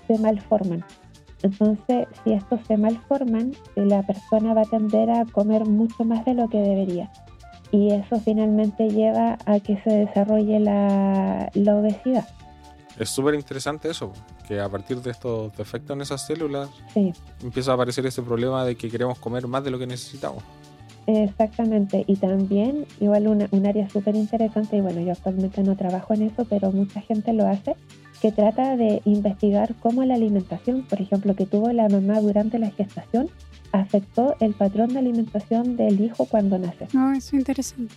se 0.07 0.17
malforman. 0.17 0.83
Entonces, 1.43 2.07
si 2.23 2.33
estos 2.33 2.59
se 2.65 2.75
malforman, 2.75 3.51
eh, 3.75 3.85
la 3.85 4.01
persona 4.01 4.55
va 4.55 4.61
a 4.61 4.65
tender 4.65 5.11
a 5.11 5.25
comer 5.25 5.65
mucho 5.65 6.05
más 6.05 6.25
de 6.25 6.33
lo 6.33 6.49
que 6.49 6.57
debería. 6.57 7.11
Y 7.71 7.91
eso 7.91 8.19
finalmente 8.19 8.89
lleva 8.89 9.37
a 9.45 9.59
que 9.59 9.79
se 9.83 9.91
desarrolle 9.91 10.59
la, 10.59 11.51
la 11.53 11.75
obesidad. 11.75 12.27
Es 12.97 13.09
súper 13.09 13.35
interesante 13.35 13.91
eso, 13.91 14.11
que 14.47 14.59
a 14.59 14.69
partir 14.69 15.03
de 15.03 15.11
estos 15.11 15.55
defectos 15.55 15.95
en 15.95 16.01
esas 16.01 16.25
células 16.25 16.69
empieza 17.43 17.71
a 17.71 17.73
aparecer 17.75 18.07
ese 18.07 18.23
problema 18.23 18.65
de 18.65 18.75
que 18.75 18.89
queremos 18.89 19.19
comer 19.19 19.47
más 19.47 19.63
de 19.63 19.69
lo 19.69 19.77
que 19.77 19.85
necesitamos. 19.85 20.43
Exactamente, 21.05 22.05
y 22.07 22.15
también 22.15 22.85
igual 23.01 23.27
un 23.27 23.65
área 23.65 23.89
súper 23.89 24.15
interesante, 24.15 24.77
y 24.77 24.81
bueno, 24.81 25.01
yo 25.01 25.11
actualmente 25.11 25.61
no 25.61 25.75
trabajo 25.75 26.13
en 26.13 26.23
eso, 26.23 26.45
pero 26.45 26.71
mucha 26.71 27.01
gente 27.01 27.33
lo 27.33 27.45
hace, 27.45 27.75
que 28.21 28.31
trata 28.31 28.77
de 28.77 29.01
investigar 29.03 29.75
cómo 29.81 30.05
la 30.05 30.15
alimentación, 30.15 30.83
por 30.83 31.01
ejemplo, 31.01 31.35
que 31.35 31.45
tuvo 31.45 31.73
la 31.73 31.89
mamá 31.89 32.21
durante 32.21 32.57
la 32.57 32.71
gestación, 32.71 33.29
afectó 33.73 34.35
el 34.39 34.53
patrón 34.53 34.93
de 34.93 34.99
alimentación 34.99 35.75
del 35.75 35.99
hijo 35.99 36.25
cuando 36.25 36.57
nace. 36.57 36.87
No, 36.93 37.11
eso 37.11 37.27
es 37.29 37.33
interesante. 37.33 37.93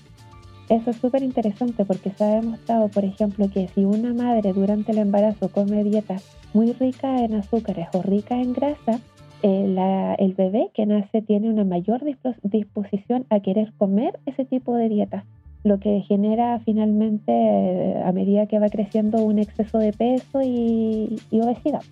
Eso 0.68 0.90
es 0.90 0.96
súper 0.96 1.22
interesante 1.22 1.84
porque 1.84 2.10
se 2.10 2.24
ha 2.24 2.40
demostrado, 2.40 2.88
por 2.88 3.04
ejemplo, 3.04 3.48
que 3.48 3.68
si 3.68 3.84
una 3.84 4.12
madre 4.12 4.52
durante 4.52 4.90
el 4.90 4.98
embarazo 4.98 5.48
come 5.48 5.84
dietas 5.84 6.24
muy 6.54 6.72
ricas 6.72 7.20
en 7.20 7.34
azúcares 7.34 7.86
o 7.92 8.02
ricas 8.02 8.38
en 8.44 8.52
grasa, 8.52 8.98
eh, 9.46 10.16
el 10.18 10.34
bebé 10.34 10.70
que 10.74 10.86
nace 10.86 11.22
tiene 11.22 11.48
una 11.48 11.64
mayor 11.64 12.02
disposición 12.42 13.26
a 13.30 13.40
querer 13.40 13.72
comer 13.78 14.18
ese 14.26 14.44
tipo 14.44 14.74
de 14.74 14.88
dieta, 14.88 15.24
lo 15.62 15.78
que 15.78 16.02
genera 16.08 16.60
finalmente, 16.64 17.32
eh, 17.32 18.02
a 18.04 18.10
medida 18.12 18.46
que 18.46 18.58
va 18.58 18.68
creciendo, 18.68 19.18
un 19.18 19.38
exceso 19.38 19.78
de 19.78 19.92
peso 19.92 20.42
y, 20.42 21.20
obesidad. 21.30 21.82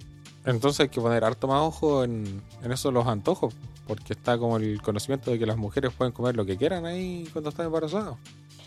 Entonces 0.45 0.81
hay 0.81 0.89
que 0.89 1.01
poner 1.01 1.25
harto 1.25 1.47
más 1.47 1.63
ojo 1.63 2.03
en, 2.03 2.25
en 2.63 2.73
eso 2.73 2.91
los 2.91 3.07
antojos, 3.07 3.55
porque 3.87 4.15
está 4.15 4.37
como 4.37 4.57
el 4.57 4.83
conocimiento 4.83 5.31
de 5.31 5.39
que 5.39 5.47
las 5.47 5.57
mujeres 5.57 5.93
pueden 5.93 6.13
comer 6.13 6.35
lo 6.35 6.45
que 6.45 6.57
quieran 6.57 6.85
ahí 6.87 7.29
cuando 7.33 7.51
están 7.51 7.67
embarazadas. 7.67 8.17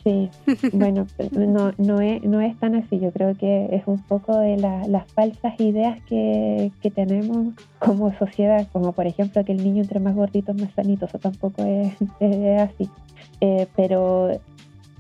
Sí, 0.04 0.30
bueno, 0.74 1.08
no, 1.32 1.72
no, 1.78 2.02
es, 2.02 2.24
no 2.24 2.42
es 2.42 2.58
tan 2.60 2.76
así. 2.76 3.00
Yo 3.00 3.12
creo 3.12 3.36
que 3.36 3.68
es 3.72 3.84
un 3.88 4.02
poco 4.04 4.38
de 4.40 4.58
las 4.58 5.12
falsas 5.14 5.60
ideas 5.60 6.00
que, 6.08 6.72
que, 6.82 6.92
tenemos 6.92 7.54
como 7.80 8.18
sociedad, 8.18 8.68
como 8.72 8.94
por 8.94 9.08
ejemplo 9.08 9.44
que 9.44 9.52
el 9.52 9.64
niño 9.64 9.82
entre 9.82 10.00
más 10.00 10.16
gordito 10.16 10.52
es 10.52 10.62
más 10.62 10.74
sanito. 10.74 11.06
Eso 11.06 11.20
tampoco 11.20 11.64
es, 11.64 11.94
así. 12.62 12.90
Eh, 13.42 13.68
pero 13.76 14.32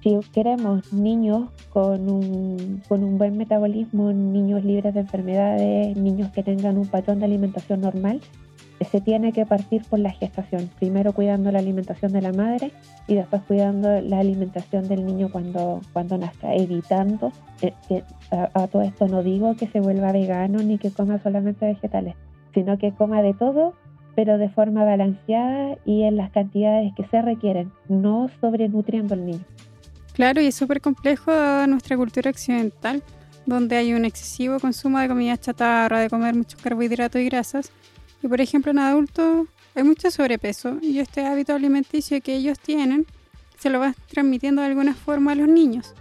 si 0.08 0.18
queremos 0.32 0.94
niños 0.94 1.50
con 1.70 2.10
un, 2.10 2.82
con 2.88 3.04
un 3.04 3.18
buen 3.18 3.38
metabolismo, 3.38 4.14
niños 4.14 4.64
libres 4.64 4.94
de 4.94 5.02
enfermedades, 5.02 5.98
niños 5.98 6.32
que 6.32 6.44
tengan 6.44 6.78
un 6.78 6.88
patrón 6.88 7.20
de 7.20 7.26
alimentación 7.26 7.82
normal, 7.82 8.22
se 8.90 9.02
tiene 9.02 9.34
que 9.34 9.46
partir 9.46 9.82
por 9.90 10.00
la 10.00 10.12
gestación, 10.12 10.70
primero 10.80 11.12
cuidando 11.12 11.52
la 11.52 11.60
alimentación 11.60 12.14
de 12.14 12.22
la 12.22 12.32
madre 12.32 12.72
y 13.08 13.16
después 13.16 13.42
cuidando 13.42 14.00
la 14.00 14.20
alimentación 14.20 14.88
del 14.88 15.06
niño 15.06 15.30
cuando, 15.30 15.82
cuando 15.92 16.18
nazca, 16.18 16.54
evitando 16.54 17.34
que 17.60 18.04
a, 18.32 18.68
todo 18.68 18.84
esto 18.84 19.08
no 19.10 19.24
digo 19.24 19.56
que 19.56 19.68
se 19.68 19.82
vuelva 19.82 20.14
vegano 20.14 20.60
ni 20.60 20.78
que 20.78 20.92
coma 20.92 21.20
solamente 21.22 21.66
vegetales, 21.66 22.16
sino 22.54 22.78
que 22.78 22.94
coma 22.94 23.22
de 23.22 23.34
todo, 23.34 23.74
pero 24.16 24.38
de 24.38 24.48
forma 24.48 24.86
balanceada 24.86 25.76
y 25.86 26.04
en 26.04 26.16
las 26.16 26.32
cantidades 26.32 26.94
que 26.96 27.06
se 27.08 27.22
requieren, 27.22 27.74
no 27.90 28.30
sobrenutriendo 28.40 29.14
al 29.14 29.26
niño. 29.26 29.44
Claro, 30.18 30.42
y 30.42 30.48
es 30.48 30.56
súper 30.56 30.82
complejo 30.82 31.32
nuestra 31.68 31.96
cultura 31.96 32.32
occidental, 32.32 33.04
donde 33.46 33.78
hay 33.78 33.94
un 33.94 34.04
excesivo 34.04 34.60
consumo 34.60 34.98
de 34.98 35.08
comida 35.08 35.38
chatarra, 35.38 36.00
de 36.00 36.10
comer 36.10 36.34
muchos 36.34 36.60
carbohidratos 36.60 37.22
y 37.22 37.26
grasas, 37.26 37.72
y 38.24 38.28
por 38.28 38.42
ejemplo 38.42 38.72
en 38.72 38.80
adultos 38.80 39.48
hay 39.76 39.84
mucho 39.84 40.10
sobrepeso 40.10 40.80
y 40.82 40.98
este 40.98 41.24
hábito 41.24 41.54
alimenticio 41.54 42.20
que 42.20 42.34
ellos 42.34 42.58
tienen 42.58 43.06
se 43.60 43.70
lo 43.70 43.80
va 43.80 43.94
transmitiendo 44.08 44.64
de 44.64 44.70
alguna 44.70 44.96
forma 44.96 45.34
a 45.34 45.36
los 45.36 45.48
niños. 45.48 45.94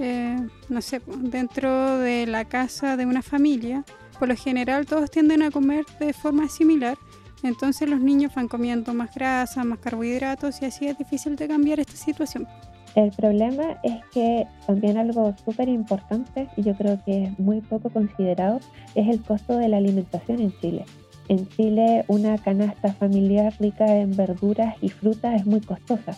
Eh, 0.00 0.44
no 0.68 0.82
sé, 0.82 1.00
dentro 1.06 1.98
de 1.98 2.26
la 2.26 2.46
casa 2.46 2.96
de 2.96 3.06
una 3.06 3.22
familia, 3.22 3.84
por 4.18 4.26
lo 4.26 4.34
general 4.34 4.86
todos 4.86 5.08
tienden 5.08 5.42
a 5.42 5.52
comer 5.52 5.84
de 6.00 6.12
forma 6.12 6.48
similar, 6.48 6.98
entonces 7.44 7.88
los 7.88 8.00
niños 8.00 8.34
van 8.34 8.48
comiendo 8.48 8.92
más 8.92 9.14
grasa, 9.14 9.62
más 9.62 9.78
carbohidratos 9.78 10.60
y 10.62 10.64
así 10.64 10.88
es 10.88 10.98
difícil 10.98 11.36
de 11.36 11.46
cambiar 11.46 11.78
esta 11.78 11.94
situación. 11.94 12.48
El 12.96 13.10
problema 13.10 13.78
es 13.82 14.02
que 14.10 14.46
también 14.66 14.96
algo 14.96 15.34
súper 15.44 15.68
importante 15.68 16.48
y 16.56 16.62
yo 16.62 16.74
creo 16.74 16.98
que 17.04 17.24
es 17.24 17.38
muy 17.38 17.60
poco 17.60 17.90
considerado 17.90 18.58
es 18.94 19.06
el 19.08 19.22
costo 19.22 19.58
de 19.58 19.68
la 19.68 19.76
alimentación 19.76 20.40
en 20.40 20.58
Chile. 20.60 20.86
En 21.28 21.46
Chile 21.50 22.06
una 22.08 22.38
canasta 22.38 22.94
familiar 22.94 23.52
rica 23.60 23.98
en 23.98 24.16
verduras 24.16 24.76
y 24.80 24.88
frutas 24.88 25.38
es 25.38 25.46
muy 25.46 25.60
costosa 25.60 26.16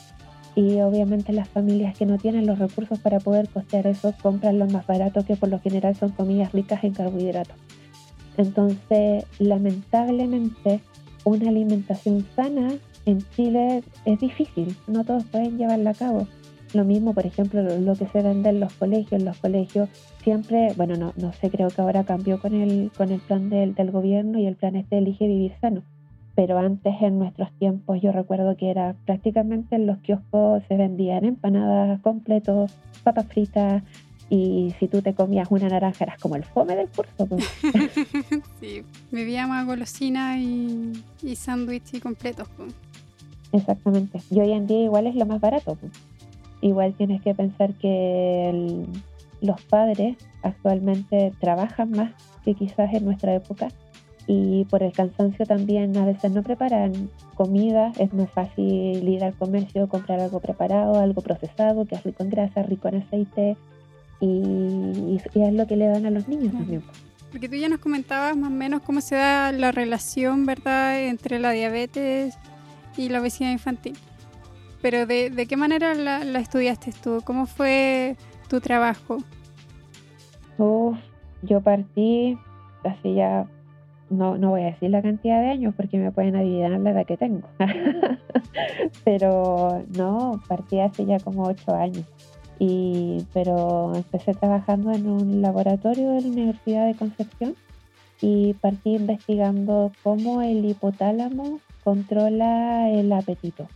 y 0.54 0.80
obviamente 0.80 1.32
las 1.32 1.48
familias 1.48 1.98
que 1.98 2.06
no 2.06 2.16
tienen 2.16 2.46
los 2.46 2.60
recursos 2.60 3.00
para 3.00 3.18
poder 3.18 3.48
costear 3.48 3.88
eso 3.88 4.14
compran 4.22 4.60
lo 4.60 4.66
más 4.68 4.86
barato 4.86 5.24
que 5.24 5.34
por 5.34 5.48
lo 5.48 5.58
general 5.58 5.96
son 5.96 6.10
comidas 6.10 6.52
ricas 6.52 6.84
en 6.84 6.92
carbohidratos. 6.92 7.56
Entonces, 8.36 9.24
lamentablemente, 9.40 10.80
una 11.24 11.48
alimentación 11.48 12.24
sana 12.36 12.74
en 13.04 13.18
Chile 13.34 13.82
es 14.04 14.20
difícil, 14.20 14.76
no 14.86 15.02
todos 15.04 15.24
pueden 15.24 15.58
llevarla 15.58 15.90
a 15.90 15.94
cabo. 15.94 16.28
Lo 16.74 16.84
mismo, 16.84 17.14
por 17.14 17.24
ejemplo, 17.24 17.62
lo 17.62 17.94
que 17.94 18.06
se 18.08 18.22
vende 18.22 18.50
en 18.50 18.60
los 18.60 18.72
colegios. 18.74 19.22
Los 19.22 19.38
colegios 19.38 19.88
siempre, 20.22 20.72
bueno, 20.76 20.96
no, 20.96 21.12
no 21.16 21.32
sé, 21.32 21.50
creo 21.50 21.68
que 21.68 21.80
ahora 21.80 22.04
cambió 22.04 22.40
con 22.40 22.54
el, 22.54 22.90
con 22.96 23.10
el 23.10 23.20
plan 23.20 23.48
del, 23.48 23.74
del 23.74 23.90
gobierno 23.90 24.38
y 24.38 24.46
el 24.46 24.56
plan 24.56 24.76
este 24.76 24.98
Elige 24.98 25.26
Vivir 25.26 25.52
Sano. 25.60 25.82
Pero 26.34 26.58
antes, 26.58 26.94
en 27.00 27.18
nuestros 27.18 27.50
tiempos, 27.58 28.00
yo 28.00 28.12
recuerdo 28.12 28.56
que 28.56 28.70
era 28.70 28.94
prácticamente 29.06 29.76
en 29.76 29.86
los 29.86 29.98
kioscos 29.98 30.62
se 30.68 30.76
vendían 30.76 31.24
empanadas 31.24 32.00
completos, 32.00 32.72
papas 33.02 33.26
fritas, 33.26 33.82
y 34.30 34.74
si 34.78 34.88
tú 34.88 35.00
te 35.00 35.14
comías 35.14 35.50
una 35.50 35.68
naranja 35.68 36.04
eras 36.04 36.20
como 36.20 36.36
el 36.36 36.44
fome 36.44 36.76
del 36.76 36.88
curso. 36.88 37.26
Pues. 37.26 37.44
sí, 38.60 38.84
vivíamos 39.10 39.56
a 39.56 39.64
golosina 39.64 40.38
y, 40.38 40.92
y 41.22 41.34
sándwich 41.34 41.94
y 41.94 42.00
completos. 42.00 42.46
Pues. 42.56 42.74
Exactamente. 43.52 44.20
Y 44.30 44.40
hoy 44.40 44.52
en 44.52 44.66
día 44.66 44.82
igual 44.82 45.06
es 45.06 45.14
lo 45.14 45.24
más 45.24 45.40
barato. 45.40 45.76
Pues 45.76 45.92
igual 46.60 46.94
tienes 46.94 47.22
que 47.22 47.34
pensar 47.34 47.74
que 47.74 48.84
los 49.40 49.62
padres 49.62 50.16
actualmente 50.42 51.32
trabajan 51.40 51.90
más 51.90 52.12
que 52.44 52.54
quizás 52.54 52.92
en 52.92 53.04
nuestra 53.04 53.34
época 53.34 53.68
y 54.26 54.66
por 54.66 54.82
el 54.82 54.92
cansancio 54.92 55.46
también 55.46 55.96
a 55.96 56.04
veces 56.04 56.30
no 56.30 56.42
preparan 56.42 57.10
comida, 57.34 57.92
es 57.98 58.12
más 58.12 58.30
fácil 58.30 59.08
ir 59.08 59.24
al 59.24 59.34
comercio, 59.34 59.88
comprar 59.88 60.20
algo 60.20 60.38
preparado, 60.40 61.00
algo 61.00 61.22
procesado, 61.22 61.86
que 61.86 61.94
es 61.94 62.04
rico 62.04 62.22
en 62.22 62.30
grasa, 62.30 62.62
rico 62.62 62.88
en 62.88 62.96
aceite 62.96 63.56
y, 64.20 65.18
es 65.34 65.54
lo 65.54 65.66
que 65.66 65.76
le 65.76 65.86
dan 65.86 66.04
a 66.04 66.10
los 66.10 66.28
niños 66.28 66.52
también. 66.52 66.82
Porque 67.30 67.48
tú 67.48 67.56
ya 67.56 67.70
nos 67.70 67.80
comentabas 67.80 68.36
más 68.36 68.50
o 68.50 68.54
menos 68.54 68.82
cómo 68.82 69.00
se 69.00 69.14
da 69.14 69.50
la 69.52 69.72
relación, 69.72 70.44
¿verdad?, 70.44 71.02
entre 71.04 71.38
la 71.38 71.52
diabetes 71.52 72.36
y 72.98 73.08
la 73.08 73.20
obesidad 73.20 73.50
infantil. 73.50 73.96
Pero 74.80 75.06
¿de, 75.06 75.46
qué 75.48 75.56
manera 75.56 75.94
la, 75.94 76.38
estudiaste 76.38 76.92
tú? 77.02 77.20
¿Cómo 77.24 77.46
fue 77.46 78.16
tu 78.48 78.60
trabajo? 78.60 79.18
yo 81.42 81.60
partí 81.60 82.36
hace 82.82 83.14
ya, 83.14 83.46
no, 84.10 84.36
no 84.36 84.50
voy 84.50 84.62
a 84.62 84.66
decir 84.66 84.90
la 84.90 85.02
cantidad 85.02 85.40
de 85.40 85.50
años 85.50 85.72
porque 85.76 85.98
me 85.98 86.10
pueden 86.10 86.34
adivinar 86.34 86.80
la 86.80 86.90
edad 86.90 87.06
que 87.06 87.16
tengo. 87.16 87.48
pero 89.04 89.84
no, 89.96 90.40
partí 90.48 90.80
hace 90.80 91.06
ya 91.06 91.18
como 91.20 91.44
ocho 91.44 91.74
años. 91.74 92.04
Y, 92.58 93.24
pero 93.32 93.92
empecé 93.94 94.34
trabajando 94.34 94.90
en 94.90 95.08
un 95.08 95.42
laboratorio 95.42 96.10
de 96.10 96.22
la 96.22 96.28
Universidad 96.28 96.86
de 96.86 96.96
Concepción 96.96 97.54
y 98.20 98.54
partí 98.54 98.96
investigando 98.96 99.92
cómo 100.02 100.42
el 100.42 100.64
hipotálamo 100.64 101.60
controla 101.84 102.90
el 102.90 103.12
apetito 103.12 103.68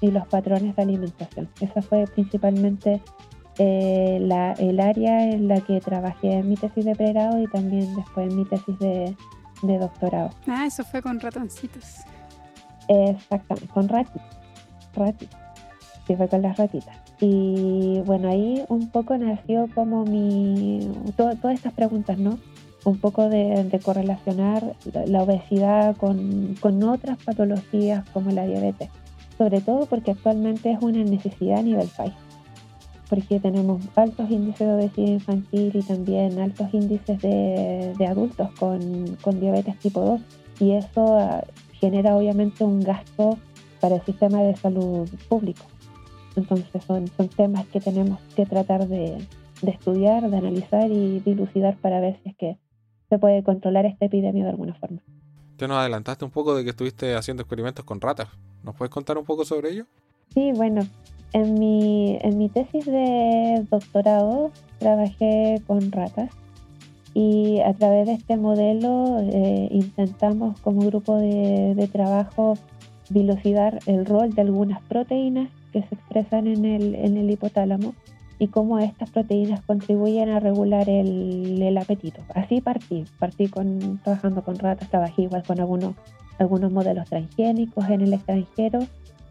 y 0.00 0.10
los 0.10 0.26
patrones 0.26 0.74
de 0.76 0.82
alimentación. 0.82 1.48
Esa 1.60 1.82
fue 1.82 2.06
principalmente 2.06 3.00
eh, 3.58 4.18
la, 4.22 4.52
el 4.52 4.80
área 4.80 5.30
en 5.30 5.48
la 5.48 5.60
que 5.60 5.80
trabajé 5.80 6.32
en 6.38 6.48
mi 6.48 6.56
tesis 6.56 6.84
de 6.84 6.94
pregrado 6.94 7.40
y 7.40 7.46
también 7.48 7.94
después 7.94 8.30
en 8.30 8.36
mi 8.36 8.44
tesis 8.44 8.78
de, 8.78 9.14
doctorado. 9.62 10.30
Ah, 10.46 10.64
eso 10.66 10.84
fue 10.84 11.02
con 11.02 11.20
ratoncitos. 11.20 11.96
Exactamente, 12.88 13.68
con 13.68 13.88
ratitas. 13.88 14.38
Ratitas. 14.94 15.40
Sí, 16.06 16.16
fue 16.16 16.28
con 16.28 16.42
las 16.42 16.56
ratitas. 16.56 16.96
Y 17.20 18.00
bueno, 18.06 18.30
ahí 18.30 18.64
un 18.68 18.88
poco 18.88 19.18
nació 19.18 19.68
como 19.74 20.04
mi. 20.04 20.90
todas 21.16 21.54
estas 21.54 21.74
preguntas, 21.74 22.18
¿no? 22.18 22.38
Un 22.84 22.98
poco 22.98 23.28
de, 23.28 23.78
correlacionar 23.84 24.74
la, 25.06 25.22
obesidad 25.22 25.94
con, 25.98 26.54
con 26.60 26.82
otras 26.82 27.22
patologías 27.22 28.08
como 28.08 28.30
la 28.30 28.46
diabetes 28.46 28.88
sobre 29.40 29.62
todo 29.62 29.86
porque 29.86 30.10
actualmente 30.10 30.70
es 30.70 30.82
una 30.82 31.02
necesidad 31.02 31.60
a 31.60 31.62
nivel 31.62 31.88
país, 31.96 32.12
porque 33.08 33.40
tenemos 33.40 33.80
altos 33.96 34.30
índices 34.30 34.68
de 34.68 34.74
obesidad 34.74 35.08
infantil 35.08 35.70
y 35.72 35.82
también 35.82 36.38
altos 36.38 36.68
índices 36.74 37.22
de, 37.22 38.06
adultos 38.06 38.50
con, 38.58 39.40
diabetes 39.40 39.78
tipo 39.78 40.02
2 40.02 40.20
y 40.60 40.72
eso 40.72 41.16
ah, 41.18 41.42
genera 41.72 42.14
obviamente 42.16 42.64
un 42.64 42.80
gasto 42.80 43.38
para 43.80 43.94
el 43.94 44.02
sistema 44.02 44.42
de 44.42 44.54
salud 44.56 45.08
público. 45.30 45.64
Entonces 46.36 46.84
son, 46.84 47.08
son 47.08 47.28
temas 47.30 47.64
que 47.68 47.80
tenemos 47.80 48.20
que 48.36 48.44
tratar 48.44 48.88
de, 48.88 49.26
de 49.62 49.70
estudiar, 49.70 50.28
de 50.28 50.36
analizar 50.36 50.90
y 50.90 51.20
dilucidar 51.20 51.78
para 51.78 51.98
ver 52.00 52.20
si 52.22 52.28
es 52.28 52.36
que 52.36 52.58
se 53.08 53.18
puede 53.18 53.42
controlar 53.42 53.86
esta 53.86 54.04
epidemia 54.04 54.44
de 54.44 54.50
alguna 54.50 54.74
forma. 54.74 55.00
Te 55.56 55.66
nos 55.66 55.78
adelantaste 55.78 56.26
un 56.26 56.30
poco 56.30 56.54
de 56.54 56.62
que 56.62 56.70
estuviste 56.70 57.14
haciendo 57.14 57.42
experimentos 57.42 57.86
con 57.86 58.02
ratas. 58.02 58.28
¿Nos 58.62 58.74
puedes 58.74 58.90
contar 58.90 59.18
un 59.18 59.24
poco 59.24 59.44
sobre 59.44 59.70
ello? 59.70 59.86
Sí, 60.34 60.52
bueno, 60.52 60.82
en 61.32 61.54
mi, 61.54 62.18
en 62.20 62.38
mi 62.38 62.48
tesis 62.48 62.84
de 62.86 63.66
doctorado 63.70 64.50
trabajé 64.78 65.62
con 65.66 65.92
ratas 65.92 66.30
y 67.14 67.60
a 67.60 67.72
través 67.74 68.06
de 68.06 68.14
este 68.14 68.36
modelo 68.36 69.18
eh, 69.20 69.68
intentamos 69.70 70.60
como 70.60 70.82
grupo 70.82 71.16
de, 71.16 71.88
trabajo 71.92 72.54
dilucidar 73.08 73.80
el 73.86 74.06
rol 74.06 74.32
de 74.32 74.42
algunas 74.42 74.80
proteínas 74.82 75.50
que 75.72 75.82
se 75.82 75.94
expresan 75.94 76.46
en 76.46 76.64
el, 76.64 76.94
en 76.94 77.16
el 77.16 77.30
hipotálamo 77.30 77.94
y 78.38 78.48
cómo 78.48 78.78
estas 78.78 79.10
proteínas 79.10 79.60
contribuyen 79.62 80.30
a 80.30 80.40
regular 80.40 80.88
el, 80.88 81.60
el 81.60 81.76
apetito. 81.76 82.22
Así 82.34 82.60
partí, 82.60 83.04
partí 83.18 83.48
con, 83.48 84.00
trabajando 84.02 84.42
con 84.42 84.58
ratas, 84.58 84.88
trabajé 84.88 85.22
igual 85.22 85.42
con 85.42 85.60
algunos, 85.60 85.94
algunos 86.40 86.72
modelos 86.72 87.08
transgénicos 87.08 87.88
en 87.88 88.00
el 88.00 88.14
extranjero, 88.14 88.80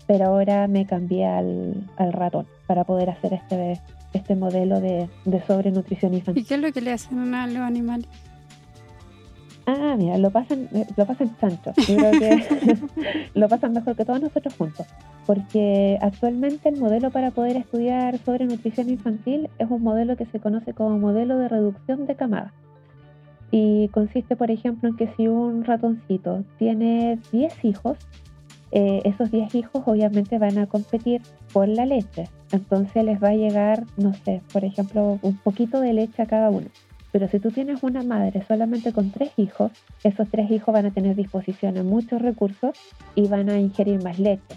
pero 0.07 0.25
ahora 0.25 0.67
me 0.67 0.85
cambié 0.85 1.25
al, 1.25 1.87
al 1.97 2.13
ratón 2.13 2.47
para 2.67 2.83
poder 2.83 3.09
hacer 3.09 3.33
este, 3.33 3.79
este 4.13 4.35
modelo 4.35 4.79
de, 4.79 5.09
de 5.25 5.41
sobrenutrición 5.45 6.13
infantil. 6.13 6.43
¿Y 6.43 6.45
qué 6.45 6.55
es 6.55 6.61
lo 6.61 6.71
que 6.71 6.81
le 6.81 6.93
hacen 6.93 7.33
a 7.33 7.47
los 7.47 7.57
animales? 7.57 8.07
Ah, 9.65 9.95
mira, 9.97 10.17
lo 10.17 10.31
pasan, 10.31 10.67
eh, 10.73 10.87
lo 10.97 11.05
pasan 11.05 11.35
chancho. 11.39 11.73
Yo 11.87 11.95
creo 11.95 12.11
que 12.11 12.77
lo 13.33 13.47
pasan 13.47 13.73
mejor 13.73 13.95
que 13.95 14.05
todos 14.05 14.21
nosotros 14.21 14.55
juntos. 14.55 14.87
Porque 15.27 15.99
actualmente 16.01 16.69
el 16.69 16.77
modelo 16.77 17.11
para 17.11 17.31
poder 17.31 17.55
estudiar 17.57 18.17
sobre 18.19 18.45
nutrición 18.45 18.89
infantil 18.89 19.49
es 19.59 19.69
un 19.69 19.83
modelo 19.83 20.17
que 20.17 20.25
se 20.25 20.39
conoce 20.39 20.73
como 20.73 20.97
modelo 20.97 21.37
de 21.37 21.49
reducción 21.49 22.07
de 22.07 22.15
camada. 22.15 22.53
Y 23.51 23.87
consiste, 23.89 24.35
por 24.35 24.51
ejemplo, 24.51 24.89
en 24.89 24.95
que 24.95 25.07
si 25.15 25.27
un 25.27 25.63
ratoncito 25.63 26.43
tiene 26.57 27.19
10 27.31 27.65
hijos, 27.65 27.97
eh, 28.71 29.01
esos 29.05 29.31
10 29.31 29.55
hijos 29.55 29.83
obviamente 29.85 30.37
van 30.37 30.57
a 30.59 30.67
competir 30.67 31.21
por 31.51 31.67
la 31.67 31.85
leche. 31.85 32.29
Entonces 32.51 33.03
les 33.03 33.21
va 33.21 33.29
a 33.29 33.35
llegar, 33.35 33.85
no 33.97 34.13
sé, 34.13 34.41
por 34.53 34.63
ejemplo, 34.63 35.19
un 35.21 35.37
poquito 35.37 35.81
de 35.81 35.93
leche 35.93 36.21
a 36.21 36.27
cada 36.27 36.49
uno. 36.49 36.67
Pero 37.11 37.27
si 37.27 37.39
tú 37.39 37.49
tienes 37.49 37.81
una 37.81 38.03
madre 38.03 38.43
solamente 38.47 38.93
con 38.93 39.11
tres 39.11 39.31
hijos, 39.37 39.71
esos 40.03 40.29
tres 40.29 40.51
hijos 40.51 40.73
van 40.73 40.85
a 40.85 40.91
tener 40.91 41.15
disposición 41.15 41.77
a 41.77 41.83
muchos 41.83 42.21
recursos 42.21 42.77
y 43.15 43.27
van 43.27 43.49
a 43.49 43.59
ingerir 43.59 44.03
más 44.03 44.19
leche. 44.19 44.55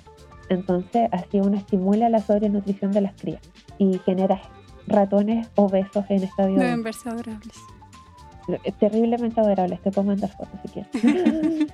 Entonces, 0.50 1.08
así 1.12 1.40
uno 1.40 1.56
estimula 1.56 2.10
la 2.10 2.20
sobrenutrición 2.20 2.92
de 2.92 3.00
las 3.00 3.14
crías 3.14 3.40
y 3.78 3.98
genera 4.04 4.40
ratones 4.86 5.48
obesos 5.54 6.04
en 6.10 6.24
estadio. 6.24 6.58
Deben 6.58 6.82
verse 6.82 7.08
adorables. 8.42 8.74
Terriblemente 8.78 9.40
adorables. 9.40 9.82
Te 9.82 9.90
puedo 9.90 10.08
mandar 10.08 10.30
fotos 10.30 10.60
si 10.62 10.68
quieres. 10.68 10.90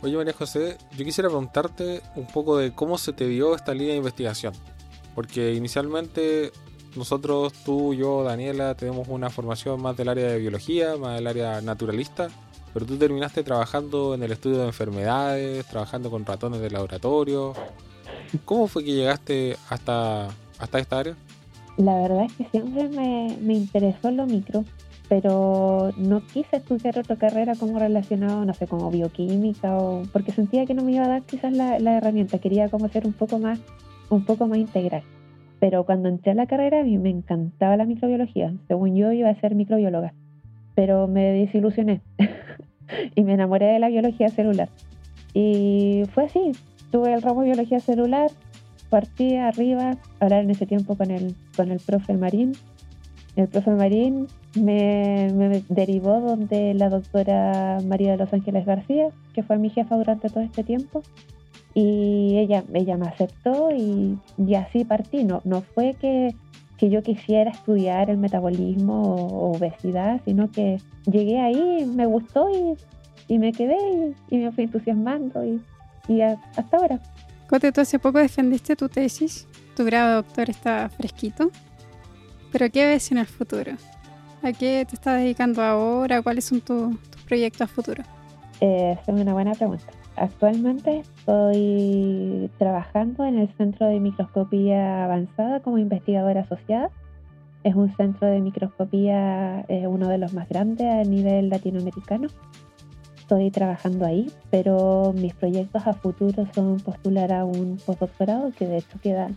Oye, 0.00 0.16
María 0.16 0.32
José, 0.32 0.78
yo 0.96 1.04
quisiera 1.04 1.28
preguntarte 1.28 2.02
un 2.14 2.26
poco 2.26 2.56
de 2.56 2.72
cómo 2.72 2.98
se 2.98 3.12
te 3.12 3.26
dio 3.26 3.56
esta 3.56 3.74
línea 3.74 3.92
de 3.92 3.98
investigación. 3.98 4.54
Porque 5.14 5.54
inicialmente 5.54 6.52
nosotros, 6.94 7.52
tú, 7.64 7.94
yo, 7.94 8.22
Daniela, 8.22 8.74
tenemos 8.74 9.08
una 9.08 9.30
formación 9.30 9.82
más 9.82 9.96
del 9.96 10.08
área 10.08 10.28
de 10.28 10.38
biología, 10.38 10.96
más 10.96 11.16
del 11.16 11.26
área 11.26 11.60
naturalista, 11.60 12.28
pero 12.72 12.86
tú 12.86 12.96
terminaste 12.96 13.42
trabajando 13.42 14.14
en 14.14 14.22
el 14.22 14.32
estudio 14.32 14.58
de 14.58 14.66
enfermedades, 14.66 15.66
trabajando 15.66 16.10
con 16.10 16.24
ratones 16.24 16.60
de 16.60 16.70
laboratorio. 16.70 17.54
¿Cómo 18.44 18.68
fue 18.68 18.84
que 18.84 18.92
llegaste 18.92 19.56
hasta, 19.68 20.28
hasta 20.58 20.78
esta 20.78 20.98
área? 20.98 21.16
La 21.78 22.00
verdad 22.02 22.24
es 22.24 22.32
que 22.34 22.44
siempre 22.50 22.88
me, 22.88 23.34
me 23.40 23.54
interesó 23.54 24.10
lo 24.10 24.26
micro 24.26 24.64
pero 25.08 25.90
no 25.96 26.20
quise 26.26 26.56
estudiar 26.56 26.98
otra 26.98 27.16
carrera 27.16 27.54
como 27.54 27.78
relacionado, 27.78 28.44
no 28.44 28.52
sé, 28.52 28.66
como 28.66 28.90
bioquímica 28.90 29.76
o 29.76 30.02
porque 30.12 30.32
sentía 30.32 30.66
que 30.66 30.74
no 30.74 30.84
me 30.84 30.92
iba 30.92 31.04
a 31.04 31.08
dar 31.08 31.22
quizás 31.22 31.52
la, 31.52 31.78
herramienta, 31.96 32.38
quería 32.38 32.68
como 32.68 32.88
ser 32.88 33.06
un 33.06 33.14
poco 33.14 33.38
más, 33.38 33.58
un 34.10 34.24
poco 34.24 34.46
más 34.46 34.58
integral. 34.58 35.02
Pero 35.60 35.84
cuando 35.84 36.08
entré 36.08 36.32
a 36.32 36.34
la 36.34 36.46
carrera 36.46 36.80
a 36.80 36.84
mí 36.84 36.98
me 36.98 37.10
encantaba 37.10 37.76
la 37.76 37.86
microbiología, 37.86 38.52
según 38.68 38.94
yo 38.94 39.10
iba 39.12 39.30
a 39.30 39.40
ser 39.40 39.54
microbióloga, 39.54 40.12
pero 40.74 41.08
me 41.08 41.24
desilusioné 41.32 42.02
y 43.14 43.22
me 43.22 43.32
enamoré 43.32 43.66
de 43.66 43.78
la 43.78 43.88
biología 43.88 44.28
celular. 44.28 44.68
Y 45.32 46.02
fue 46.12 46.24
así, 46.24 46.52
tuve 46.90 47.14
el 47.14 47.22
ramo 47.22 47.40
de 47.40 47.46
biología 47.46 47.80
celular, 47.80 48.30
partí 48.88 49.36
arriba, 49.36 49.96
hablar 50.20 50.44
en 50.44 50.50
ese 50.50 50.66
tiempo 50.66 50.96
con 50.96 51.10
el, 51.10 51.34
con 51.56 51.70
el 51.70 51.80
profe 51.80 52.14
Marín. 52.14 52.52
El 53.36 53.48
profe 53.48 53.70
Marín 53.70 54.26
me, 54.56 55.62
derivó 55.68 56.20
donde 56.20 56.74
la 56.74 56.88
doctora 56.88 57.78
María 57.84 58.12
de 58.12 58.18
los 58.18 58.32
Ángeles 58.32 58.66
García, 58.66 59.08
que 59.34 59.42
fue 59.42 59.58
mi 59.58 59.70
jefa 59.70 59.96
durante 59.96 60.28
todo 60.28 60.40
este 60.40 60.64
tiempo, 60.64 61.02
y 61.74 62.36
ella, 62.38 62.64
ella 62.74 62.96
me 62.96 63.06
aceptó 63.06 63.70
y, 63.70 64.18
y 64.36 64.54
así 64.54 64.84
partí. 64.84 65.22
No, 65.24 65.40
no 65.44 65.60
fue 65.60 65.94
que, 66.00 66.34
que, 66.76 66.90
yo 66.90 67.02
quisiera 67.02 67.50
estudiar 67.50 68.10
el 68.10 68.18
metabolismo 68.18 69.14
o, 69.14 69.56
obesidad, 69.56 70.20
sino 70.24 70.50
que 70.50 70.78
llegué 71.06 71.38
ahí, 71.38 71.86
me 71.86 72.06
gustó 72.06 72.48
y, 72.50 72.76
y 73.32 73.38
me 73.38 73.52
quedé 73.52 73.76
y, 74.30 74.38
me 74.38 74.50
fui 74.50 74.64
entusiasmando 74.64 75.44
y, 75.44 75.60
y 76.08 76.22
hasta 76.22 76.76
ahora. 76.76 77.00
Cote, 77.48 77.72
tú 77.72 77.80
hace 77.80 77.98
poco 77.98 78.18
defendiste 78.18 78.76
tu 78.76 78.90
tesis, 78.90 79.46
tu 79.74 79.84
grado 79.84 80.08
de 80.08 80.14
doctor 80.16 80.50
está 80.50 80.90
fresquito, 80.90 81.50
pero 82.52 82.70
¿qué 82.70 82.84
ves 82.84 83.10
en 83.10 83.16
el 83.18 83.26
futuro? 83.26 83.72
¿A 84.42 84.52
qué 84.52 84.84
te 84.86 84.94
estás 84.94 85.18
dedicando 85.18 85.62
ahora? 85.62 86.20
¿Cuáles 86.20 86.44
son 86.44 86.60
tus 86.60 86.94
proyectos 87.26 87.62
a 87.62 87.66
futuro? 87.66 88.02
Eh, 88.60 88.98
es 89.00 89.08
una 89.08 89.32
buena 89.32 89.52
pregunta. 89.52 89.86
Actualmente 90.16 91.04
estoy 91.18 92.50
trabajando 92.58 93.24
en 93.24 93.38
el 93.38 93.48
Centro 93.56 93.86
de 93.86 93.98
Microscopía 93.98 95.04
Avanzada 95.04 95.60
como 95.60 95.78
investigadora 95.78 96.42
asociada. 96.42 96.90
Es 97.64 97.74
un 97.74 97.94
centro 97.96 98.28
de 98.28 98.40
microscopía, 98.40 99.64
eh, 99.68 99.86
uno 99.86 100.08
de 100.08 100.18
los 100.18 100.34
más 100.34 100.48
grandes 100.48 100.86
a 100.86 101.08
nivel 101.08 101.48
latinoamericano. 101.48 102.28
Estoy 103.28 103.50
trabajando 103.50 104.06
ahí, 104.06 104.32
pero 104.50 105.12
mis 105.14 105.34
proyectos 105.34 105.86
a 105.86 105.92
futuro 105.92 106.46
son 106.54 106.78
postular 106.80 107.30
a 107.30 107.44
un 107.44 107.76
postdoctorado, 107.84 108.52
que 108.52 108.66
de 108.66 108.78
hecho 108.78 108.98
queda 109.02 109.28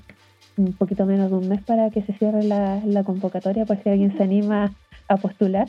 un 0.55 0.71
poquito 0.71 1.05
menos 1.05 1.29
de 1.29 1.35
un 1.35 1.49
mes 1.49 1.61
para 1.61 1.89
que 1.89 2.01
se 2.01 2.13
cierre 2.13 2.43
la, 2.43 2.79
la 2.85 3.03
convocatoria, 3.03 3.65
por 3.65 3.83
si 3.83 3.89
alguien 3.89 4.15
se 4.15 4.23
anima 4.23 4.73
a 5.09 5.17
postular. 5.17 5.67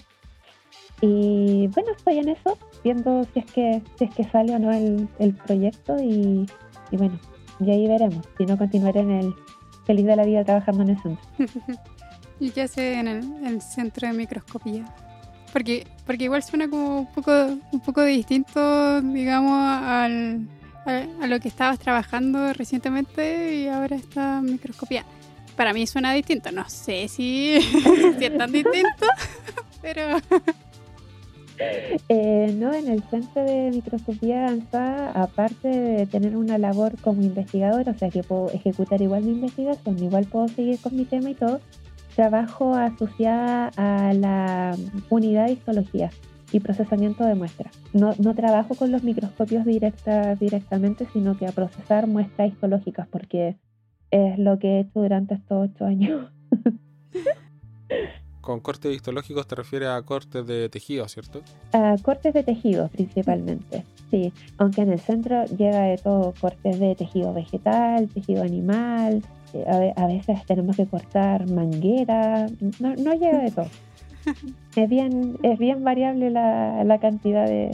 Y 1.00 1.66
bueno, 1.74 1.90
estoy 1.96 2.18
en 2.18 2.28
eso, 2.28 2.56
viendo 2.84 3.24
si 3.34 3.40
es 3.40 3.46
que, 3.46 3.82
si 3.98 4.04
es 4.04 4.14
que 4.14 4.22
sale 4.22 4.54
o 4.54 4.60
no 4.60 4.70
el, 4.70 5.08
el 5.18 5.34
proyecto 5.34 5.96
y, 6.00 6.46
y, 6.92 6.96
bueno, 6.96 7.18
y 7.58 7.72
ahí 7.72 7.88
veremos. 7.88 8.24
Si 8.38 8.46
no, 8.46 8.56
continuaré 8.56 9.00
en 9.00 9.10
el 9.10 9.34
feliz 9.84 10.06
de 10.06 10.14
la 10.14 10.24
vida 10.24 10.44
trabajando 10.44 10.84
en 10.84 10.90
el 10.90 11.02
centro. 11.02 11.26
¿Y 12.38 12.50
qué 12.50 12.62
hace 12.62 13.00
en 13.00 13.08
el, 13.08 13.60
centro 13.60 14.06
de 14.06 14.14
microscopía? 14.14 14.84
Porque, 15.52 15.86
porque 16.06 16.24
igual 16.24 16.42
suena 16.42 16.68
como 16.68 17.00
un 17.00 17.12
poco, 17.12 17.32
un 17.72 17.80
poco 17.80 18.02
distinto, 18.04 19.02
digamos, 19.02 19.52
al, 19.52 20.48
a, 20.86 21.26
lo 21.26 21.40
que 21.40 21.48
estabas 21.48 21.78
trabajando 21.78 22.52
recientemente 22.54 23.56
y 23.56 23.68
ahora 23.68 23.96
está 23.96 24.40
microscopía 24.40 25.04
para 25.56 25.72
mí 25.72 25.86
suena 25.86 26.12
distinto. 26.12 26.50
No 26.52 26.68
sé 26.68 27.08
si, 27.08 27.54
es 28.20 28.36
tan 28.38 28.52
distinto, 28.52 29.06
pero... 29.82 30.18
Eh, 32.08 32.52
no, 32.58 32.72
en 32.72 32.88
el 32.88 33.04
centro 33.04 33.44
de 33.44 33.70
microscopía 33.70 34.46
avanzada, 34.46 35.12
aparte 35.12 35.68
de 35.68 36.06
tener 36.06 36.36
una 36.36 36.58
labor 36.58 36.98
como 37.00 37.22
investigadora, 37.22 37.92
o 37.92 37.98
sea 37.98 38.10
que 38.10 38.24
puedo 38.24 38.50
ejecutar 38.50 39.00
igual 39.00 39.22
mi 39.22 39.32
investigación, 39.32 40.02
igual 40.02 40.24
puedo 40.24 40.48
seguir 40.48 40.80
con 40.80 40.96
mi 40.96 41.04
tema 41.04 41.30
y 41.30 41.34
todo, 41.34 41.60
trabajo 42.14 42.74
asociada 42.74 43.70
a 43.76 44.12
la 44.14 44.76
unidad 45.10 45.46
de 45.46 45.52
histología 45.52 46.10
y 46.52 46.60
procesamiento 46.60 47.24
de 47.24 47.34
muestras. 47.34 47.72
No, 47.92 48.14
no 48.18 48.34
trabajo 48.34 48.74
con 48.74 48.92
los 48.92 49.02
microscopios 49.02 49.64
directa, 49.64 50.34
directamente, 50.34 51.06
sino 51.12 51.36
que 51.36 51.46
a 51.46 51.52
procesar 51.52 52.06
muestras 52.06 52.52
histológicas, 52.52 53.08
porque 53.08 53.56
es 54.10 54.38
lo 54.38 54.58
que 54.58 54.68
he 54.68 54.80
hecho 54.80 55.00
durante 55.00 55.34
estos 55.34 55.70
ocho 55.70 55.86
años. 55.86 56.30
Con 58.42 58.58
cortes 58.58 58.92
histológicos 58.92 59.46
te 59.46 59.54
refieres 59.54 59.88
a 59.90 60.02
cortes 60.02 60.44
de 60.44 60.68
tejido, 60.68 61.06
¿cierto? 61.06 61.42
A 61.72 61.94
cortes 62.02 62.34
de 62.34 62.42
tejido 62.42 62.88
principalmente, 62.88 63.84
sí. 64.10 64.32
Aunque 64.58 64.82
en 64.82 64.90
el 64.90 64.98
centro 64.98 65.44
llega 65.44 65.82
de 65.82 65.96
todo, 65.96 66.34
cortes 66.40 66.80
de 66.80 66.96
tejido 66.96 67.32
vegetal, 67.32 68.08
tejido 68.08 68.42
animal, 68.42 69.22
a, 69.66 70.06
veces 70.06 70.44
tenemos 70.46 70.76
que 70.76 70.86
cortar 70.86 71.48
manguera, 71.50 72.46
no, 72.80 72.94
no 72.96 73.14
llega 73.14 73.38
de 73.38 73.50
todo. 73.50 73.68
Es 74.76 74.88
bien, 74.88 75.36
es 75.42 75.58
bien 75.58 75.84
variable 75.84 76.30
la, 76.30 76.84
la 76.84 76.98
cantidad 76.98 77.44
de, 77.44 77.70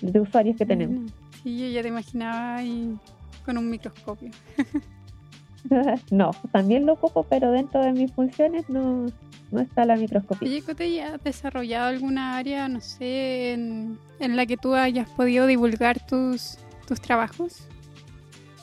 de, 0.00 0.20
usuarios 0.20 0.56
que 0.56 0.64
tenemos. 0.64 1.12
Sí, 1.42 1.58
yo 1.58 1.68
ya 1.68 1.82
te 1.82 1.88
imaginaba 1.88 2.56
ahí 2.56 2.96
con 3.44 3.58
un 3.58 3.68
microscopio. 3.68 4.30
no, 6.10 6.30
también 6.50 6.86
lo 6.86 6.94
ocupo, 6.94 7.24
pero 7.24 7.50
dentro 7.50 7.82
de 7.82 7.92
mis 7.92 8.12
funciones 8.12 8.68
no, 8.70 9.06
no 9.50 9.60
está 9.60 9.84
la 9.84 9.96
microscopía. 9.96 10.48
Oye, 10.48 10.62
¿te 10.62 10.92
ya 10.92 11.14
has 11.14 11.22
desarrollado 11.22 11.88
alguna 11.88 12.36
área, 12.36 12.68
no 12.68 12.80
sé, 12.80 13.52
en, 13.52 13.98
la 14.18 14.46
que 14.46 14.56
tú 14.56 14.74
hayas 14.74 15.08
podido 15.10 15.46
divulgar 15.46 16.04
tus, 16.06 16.58
tus 16.86 17.00
trabajos? 17.00 17.68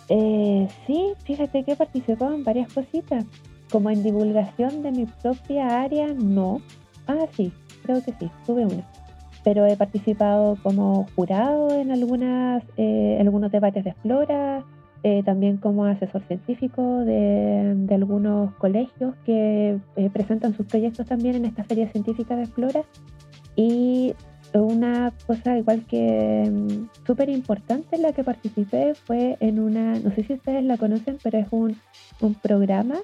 Eh, 0.10 0.68
sí, 0.88 1.14
fíjate 1.24 1.64
que 1.64 1.74
he 1.74 1.76
participado 1.76 2.34
en 2.34 2.44
varias 2.44 2.74
cositas. 2.74 3.26
Como 3.72 3.92
en 3.92 4.02
divulgación 4.02 4.82
de 4.82 4.92
mi 4.92 5.06
propia 5.06 5.82
área, 5.82 6.08
no. 6.14 6.62
Ah, 7.08 7.28
sí, 7.38 7.52
creo 7.84 8.04
que 8.04 8.14
sí, 8.14 8.30
tuve 8.46 8.66
una. 8.66 8.84
Pero 9.44 9.66
he 9.66 9.78
participado 9.78 10.58
como 10.64 11.06
jurado 11.16 11.72
en 11.72 11.92
algunas, 11.92 12.64
eh, 12.78 13.18
algunos 13.20 13.52
debates 13.52 13.84
de 13.84 13.92
Explora, 13.92 14.66
eh, 15.02 15.24
también 15.24 15.58
como 15.58 15.86
asesor 15.86 16.24
científico 16.24 17.06
de, 17.06 17.88
algunos 17.92 18.54
colegios 18.56 19.16
que 19.24 19.80
eh, 19.96 20.10
presentan 20.12 20.54
sus 20.54 20.66
proyectos 20.66 21.06
también 21.06 21.36
en 21.36 21.46
esta 21.46 21.64
feria 21.64 21.90
científica 21.92 22.36
de 22.36 22.44
Explora. 22.44 22.82
Y 23.56 24.14
una 24.54 25.14
cosa 25.28 25.58
igual 25.58 25.86
que 25.86 26.50
mm, 26.50 27.06
súper 27.06 27.30
importante 27.30 27.96
en 27.96 28.02
la 28.02 28.14
que 28.14 28.24
participé 28.24 28.94
fue 28.96 29.38
en 29.40 29.60
una, 29.60 30.00
no 30.00 30.14
sé 30.16 30.24
si 30.24 30.34
ustedes 30.34 30.64
la 30.64 30.78
conocen, 30.78 31.18
pero 31.22 31.38
es 31.38 31.48
un, 31.52 31.78
un 32.22 32.34
programa 32.34 32.96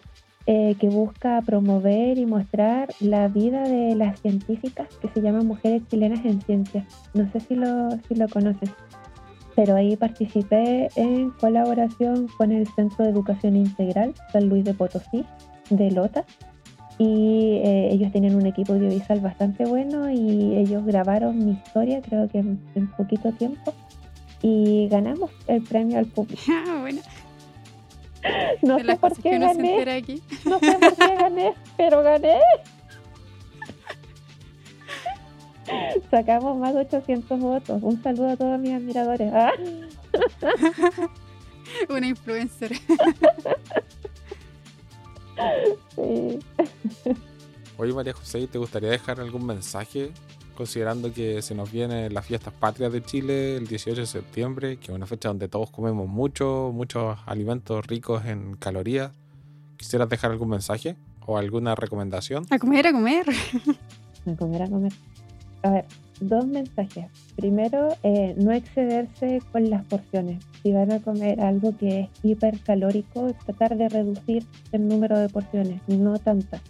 eh, 0.48 0.76
que 0.80 0.90
busca 0.90 1.42
promover 1.42 2.18
y 2.18 2.26
mostrar 2.26 2.90
la 3.00 3.28
vida 3.28 3.64
de 3.64 3.96
las 3.96 4.20
científicas 4.22 4.88
que 5.02 5.10
se 5.10 5.22
llama 5.22 5.42
Mujeres 5.42 5.84
Chilenas 5.90 6.24
en 6.26 6.42
Ciencia. 6.42 6.86
No 7.14 7.32
sé 7.32 7.40
si 7.40 7.56
lo, 7.56 7.90
si 8.08 8.16
lo 8.16 8.28
conocen 8.28 8.70
pero 9.56 9.76
ahí 9.76 9.96
participé 9.96 10.90
en 10.96 11.32
colaboración 11.32 12.28
con 12.38 12.52
el 12.52 12.68
Centro 12.68 13.06
de 13.06 13.12
Educación 13.12 13.56
Integral 13.56 14.14
San 14.32 14.50
Luis 14.50 14.66
de 14.66 14.74
Potosí, 14.74 15.26
de 15.70 15.92
Lota, 15.92 16.26
y 16.98 17.60
eh, 17.64 17.90
ellos 17.92 18.12
tienen 18.12 18.36
un 18.36 18.46
equipo 18.46 18.74
audiovisual 18.74 19.20
bastante 19.20 19.66
bueno 19.66 20.10
y 20.10 20.56
ellos 20.56 20.86
grabaron 20.86 21.38
mi 21.46 21.52
historia, 21.52 22.02
creo 22.02 22.30
que 22.30 22.40
en, 22.40 22.92
poquito 22.98 23.34
tiempo, 23.34 23.74
y 24.42 24.88
ganamos 24.88 25.32
el 25.48 25.62
premio 25.62 26.00
al 26.00 26.06
público. 26.06 26.42
Ah, 26.68 26.80
bueno. 26.82 27.02
No 28.64 28.80
sé 28.80 28.96
por 28.96 29.22
qué 29.22 29.38
gané, 29.38 29.92
aquí. 29.92 30.20
no 30.46 30.58
sé 30.60 30.78
por 30.80 30.96
qué 30.96 31.16
gané, 31.20 31.54
pero 31.78 32.02
gané. 32.02 32.40
Sacamos 36.10 36.58
más 36.58 36.74
de 36.74 36.82
800 36.82 37.40
votos. 37.40 37.84
Un 37.84 38.02
saludo 38.02 38.30
a 38.30 38.38
todos 38.38 38.60
mis 38.60 38.74
admiradores. 38.74 39.32
Ah, 39.32 39.52
Una 41.90 42.08
influencer. 42.08 42.72
Sí. 45.96 46.40
Oye, 47.78 47.94
María 47.94 48.14
José, 48.14 48.48
¿te 48.48 48.58
gustaría 48.58 48.90
dejar 48.90 49.20
algún 49.20 49.46
mensaje 49.46 50.12
considerando 50.56 51.14
que 51.14 51.42
se 51.42 51.54
nos 51.54 51.72
vienen 51.72 52.14
las 52.14 52.26
fiestas 52.26 52.54
patrias 52.54 52.92
de 52.94 53.04
Chile 53.04 53.58
el 53.58 53.68
18 53.68 54.02
de 54.02 54.08
septiembre, 54.08 54.78
que 54.78 54.86
es 54.92 54.96
una 54.96 55.06
fecha 55.06 55.28
donde 55.28 55.50
todos 55.50 55.70
comemos 55.70 56.08
mucho, 56.08 56.72
muchos 56.74 57.18
alimentos 57.26 57.86
ricos 57.86 58.26
en 58.26 58.56
calorías? 58.56 59.12
¿Quisieras 59.78 60.08
dejar 60.08 60.32
algún 60.32 60.50
mensaje 60.50 60.96
o 61.26 61.38
alguna 61.38 61.76
recomendación? 61.76 62.46
A 62.50 62.58
comer, 62.58 62.88
a 62.88 62.92
comer. 62.94 63.26
A 64.26 64.36
comer, 64.36 64.64
a 64.64 64.70
comer. 64.70 64.94
A 65.64 65.70
ver, 65.70 65.86
dos 66.20 66.46
mensajes. 66.48 67.06
Primero, 67.36 67.90
eh, 68.04 68.36
no 68.38 68.52
excederse 68.52 69.42
con 69.52 69.70
las 69.70 69.86
porciones. 69.86 70.44
Si 70.64 70.72
van 70.72 70.92
a 70.92 71.00
comer 71.00 71.42
algo 71.42 71.76
que 71.78 72.02
es 72.02 72.10
hipercalórico, 72.24 73.34
tratar 73.46 73.78
de 73.78 73.90
reducir 73.90 74.46
el 74.72 74.88
número 74.88 75.20
de 75.20 75.30
porciones, 75.30 75.82
no 75.88 76.18
tantas. 76.18 76.62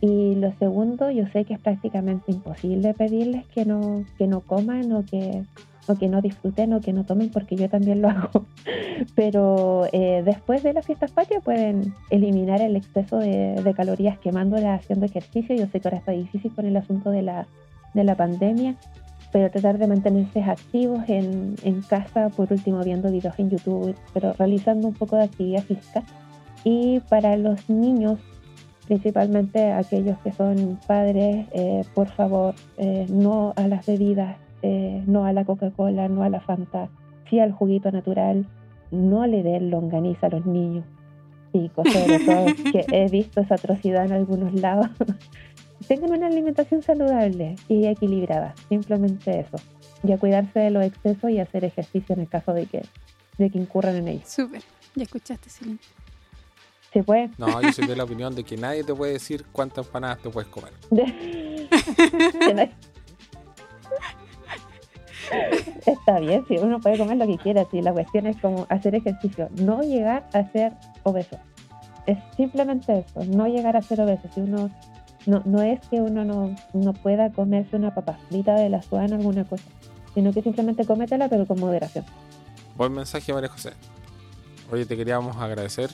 Y 0.00 0.34
lo 0.34 0.52
segundo, 0.58 1.10
yo 1.12 1.26
sé 1.28 1.44
que 1.44 1.54
es 1.54 1.60
prácticamente 1.60 2.32
imposible 2.32 2.92
pedirles 2.92 3.46
que 3.46 3.64
no, 3.64 4.04
que 4.18 4.26
no 4.26 4.40
coman 4.40 4.90
o 4.92 5.04
que, 5.04 5.44
o 5.86 5.94
que 5.94 6.08
no 6.08 6.20
disfruten 6.20 6.72
o 6.72 6.80
que 6.80 6.92
no 6.92 7.04
tomen, 7.04 7.30
porque 7.30 7.54
yo 7.54 7.68
también 7.68 8.02
lo 8.02 8.08
hago. 8.10 8.46
Pero 9.14 9.86
eh, 9.92 10.22
después 10.24 10.64
de 10.64 10.72
las 10.72 10.86
fiestas 10.86 11.12
patrias 11.12 11.44
pueden 11.44 11.94
eliminar 12.10 12.60
el 12.60 12.74
exceso 12.74 13.18
de, 13.18 13.62
de 13.62 13.74
calorías 13.74 14.18
quemándolas 14.18 14.80
haciendo 14.80 15.06
ejercicio. 15.06 15.54
Yo 15.54 15.66
sé 15.66 15.78
que 15.78 15.86
ahora 15.86 15.98
está 15.98 16.10
difícil 16.10 16.52
con 16.52 16.66
el 16.66 16.76
asunto 16.76 17.10
de 17.10 17.22
la, 17.22 17.46
de 17.94 18.04
la 18.04 18.16
pandemia, 18.16 18.76
pero 19.32 19.50
tratar 19.50 19.78
de 19.78 19.86
mantenerse 19.86 20.42
activos 20.42 21.02
en, 21.08 21.56
en 21.62 21.80
casa, 21.82 22.28
por 22.28 22.52
último 22.52 22.82
viendo 22.84 23.10
videos 23.10 23.38
en 23.38 23.50
YouTube, 23.50 23.96
pero 24.12 24.34
realizando 24.34 24.88
un 24.88 24.94
poco 24.94 25.16
de 25.16 25.24
actividad 25.24 25.62
física. 25.62 26.02
Y 26.64 27.00
para 27.08 27.36
los 27.36 27.68
niños, 27.68 28.20
principalmente 28.86 29.72
aquellos 29.72 30.18
que 30.18 30.32
son 30.32 30.78
padres, 30.86 31.46
eh, 31.52 31.82
por 31.94 32.08
favor, 32.08 32.54
eh, 32.76 33.06
no 33.08 33.54
a 33.56 33.66
las 33.68 33.86
bebidas, 33.86 34.36
eh, 34.60 35.02
no 35.06 35.24
a 35.24 35.32
la 35.32 35.44
Coca-Cola, 35.44 36.08
no 36.08 36.22
a 36.22 36.28
la 36.28 36.40
Fanta, 36.40 36.88
sí 37.28 37.40
al 37.40 37.52
juguito 37.52 37.90
natural, 37.90 38.46
no 38.90 39.26
le 39.26 39.42
den 39.42 39.70
longaniza 39.70 40.26
a 40.26 40.30
los 40.30 40.46
niños. 40.46 40.84
Chicos, 41.52 41.86
sobre 41.90 42.18
todo, 42.20 42.46
que 42.72 42.84
he 42.92 43.08
visto 43.10 43.40
esa 43.40 43.56
atrocidad 43.56 44.06
en 44.06 44.12
algunos 44.12 44.54
lados. 44.54 44.88
Tengan 45.92 46.12
una 46.12 46.26
alimentación 46.28 46.80
saludable 46.82 47.56
y 47.68 47.84
equilibrada, 47.84 48.54
simplemente 48.70 49.40
eso. 49.40 49.58
Y 50.02 50.12
a 50.12 50.16
cuidarse 50.16 50.58
de 50.58 50.70
los 50.70 50.82
excesos 50.86 51.30
y 51.30 51.38
hacer 51.38 51.66
ejercicio 51.66 52.14
en 52.14 52.22
el 52.22 52.30
caso 52.30 52.54
de 52.54 52.64
que, 52.64 52.80
de 53.36 53.50
que 53.50 53.58
incurran 53.58 53.96
en 53.96 54.08
ellos. 54.08 54.26
Súper. 54.26 54.62
Ya 54.94 55.02
escuchaste, 55.02 55.50
Celine. 55.50 55.78
¿Se 56.94 57.02
puede? 57.02 57.28
No, 57.36 57.60
yo 57.60 57.70
soy 57.72 57.86
de 57.86 57.94
la 57.94 58.04
opinión 58.04 58.34
de 58.34 58.42
que 58.42 58.56
nadie 58.56 58.84
te 58.84 58.94
puede 58.94 59.12
decir 59.12 59.44
cuántas 59.52 59.84
empanadas 59.84 60.20
te 60.20 60.30
puedes 60.30 60.48
comer. 60.48 60.72
Está 65.84 66.20
bien, 66.20 66.46
si 66.48 66.56
uno 66.56 66.80
puede 66.80 66.96
comer 66.96 67.18
lo 67.18 67.26
que 67.26 67.36
quiera, 67.36 67.66
si 67.70 67.82
la 67.82 67.92
cuestión 67.92 68.26
es 68.28 68.38
como 68.38 68.66
hacer 68.70 68.94
ejercicio, 68.94 69.50
no 69.56 69.82
llegar 69.82 70.26
a 70.32 70.50
ser 70.52 70.72
obeso. 71.02 71.38
Es 72.06 72.16
simplemente 72.34 73.00
eso, 73.06 73.26
no 73.26 73.46
llegar 73.46 73.76
a 73.76 73.82
ser 73.82 74.00
obeso. 74.00 74.26
Si 74.34 74.40
uno 74.40 74.70
no, 75.26 75.42
no 75.44 75.62
es 75.62 75.80
que 75.88 76.00
uno 76.00 76.24
no, 76.24 76.54
no 76.72 76.92
pueda 76.92 77.30
comerse 77.30 77.76
una 77.76 77.94
papa 77.94 78.18
frita 78.28 78.54
de 78.54 78.68
la 78.68 78.82
suana 78.82 79.16
alguna 79.16 79.44
cosa, 79.44 79.64
sino 80.14 80.32
que 80.32 80.42
simplemente 80.42 80.84
cómetela 80.84 81.28
pero 81.28 81.46
con 81.46 81.60
moderación. 81.60 82.04
Buen 82.76 82.92
mensaje, 82.92 83.32
María 83.32 83.48
José. 83.48 83.72
Oye, 84.70 84.86
te 84.86 84.96
queríamos 84.96 85.36
agradecer 85.36 85.90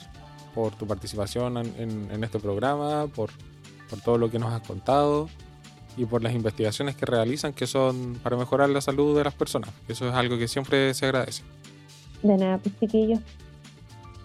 por 0.55 0.73
tu 0.75 0.87
participación 0.87 1.57
en, 1.57 1.73
en- 1.77 2.11
en 2.11 2.23
este 2.23 2.39
programa, 2.39 3.07
por, 3.07 3.29
por 3.89 3.99
todo 4.01 4.17
lo 4.17 4.31
que 4.31 4.39
nos 4.39 4.51
has 4.53 4.61
contado 4.65 5.29
y 5.97 6.05
por 6.05 6.23
las 6.23 6.33
investigaciones 6.33 6.95
que 6.95 7.05
realizan 7.05 7.51
que 7.53 7.67
son 7.67 8.17
para 8.23 8.37
mejorar 8.37 8.69
la 8.69 8.79
salud 8.81 9.17
de 9.17 9.23
las 9.25 9.33
personas. 9.33 9.69
Eso 9.87 10.07
es 10.07 10.13
algo 10.13 10.37
que 10.37 10.47
siempre 10.47 10.93
se 10.93 11.05
agradece. 11.05 11.43
De 12.23 12.37
nada, 12.37 12.57
pues 12.57 12.73
chiquillos. 12.79 13.19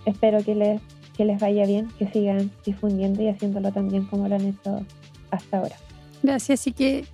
Espero 0.07 0.43
que 0.45 0.55
les, 0.55 0.81
que 1.16 1.24
les 1.24 1.40
vaya 1.40 1.66
bien, 1.66 1.88
que 1.98 2.09
sigan 2.09 2.50
difundiendo 2.64 3.22
y 3.22 3.29
haciéndolo 3.29 3.72
tan 3.72 3.88
bien 3.88 4.05
como 4.05 4.29
lo 4.29 4.35
han 4.35 4.46
hecho 4.46 4.85
hasta 5.31 5.59
ahora. 5.59 5.77
Gracias, 6.22 6.61
así 6.61 6.72
que 6.72 7.05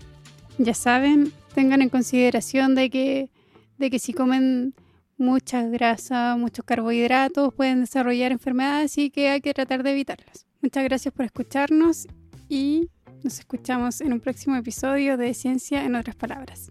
ya 0.59 0.75
saben, 0.75 1.33
tengan 1.55 1.83
en 1.83 1.89
consideración 1.89 2.75
de 2.75 2.91
que, 2.91 3.31
de 3.79 3.91
que 3.91 3.99
si 3.99 4.13
comen 4.13 4.75
mucha 5.17 5.63
grasa, 5.65 6.37
muchos 6.37 6.65
carbohidratos, 6.65 7.53
pueden 7.55 7.81
desarrollar 7.81 8.33
enfermedades 8.33 8.97
y 8.99 9.11
que 9.11 9.29
hay 9.29 9.41
que 9.41 9.53
tratar 9.53 9.83
de 9.83 9.93
evitarlas. 9.93 10.47
Muchas 10.63 10.85
gracias 10.85 11.13
por 11.13 11.25
escucharnos 11.25 12.07
y 12.49 12.89
nos 13.23 13.39
escuchamos 13.39 14.01
en 14.01 14.13
un 14.15 14.21
próximo 14.21 14.57
episodio 14.57 15.17
de 15.17 15.35
Ciencia 15.35 15.85
en 15.85 15.95
otras 15.95 16.17
palabras. 16.17 16.71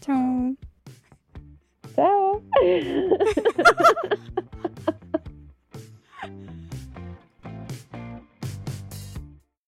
Chao. 0.00 0.54
¡Chao! 1.94 2.42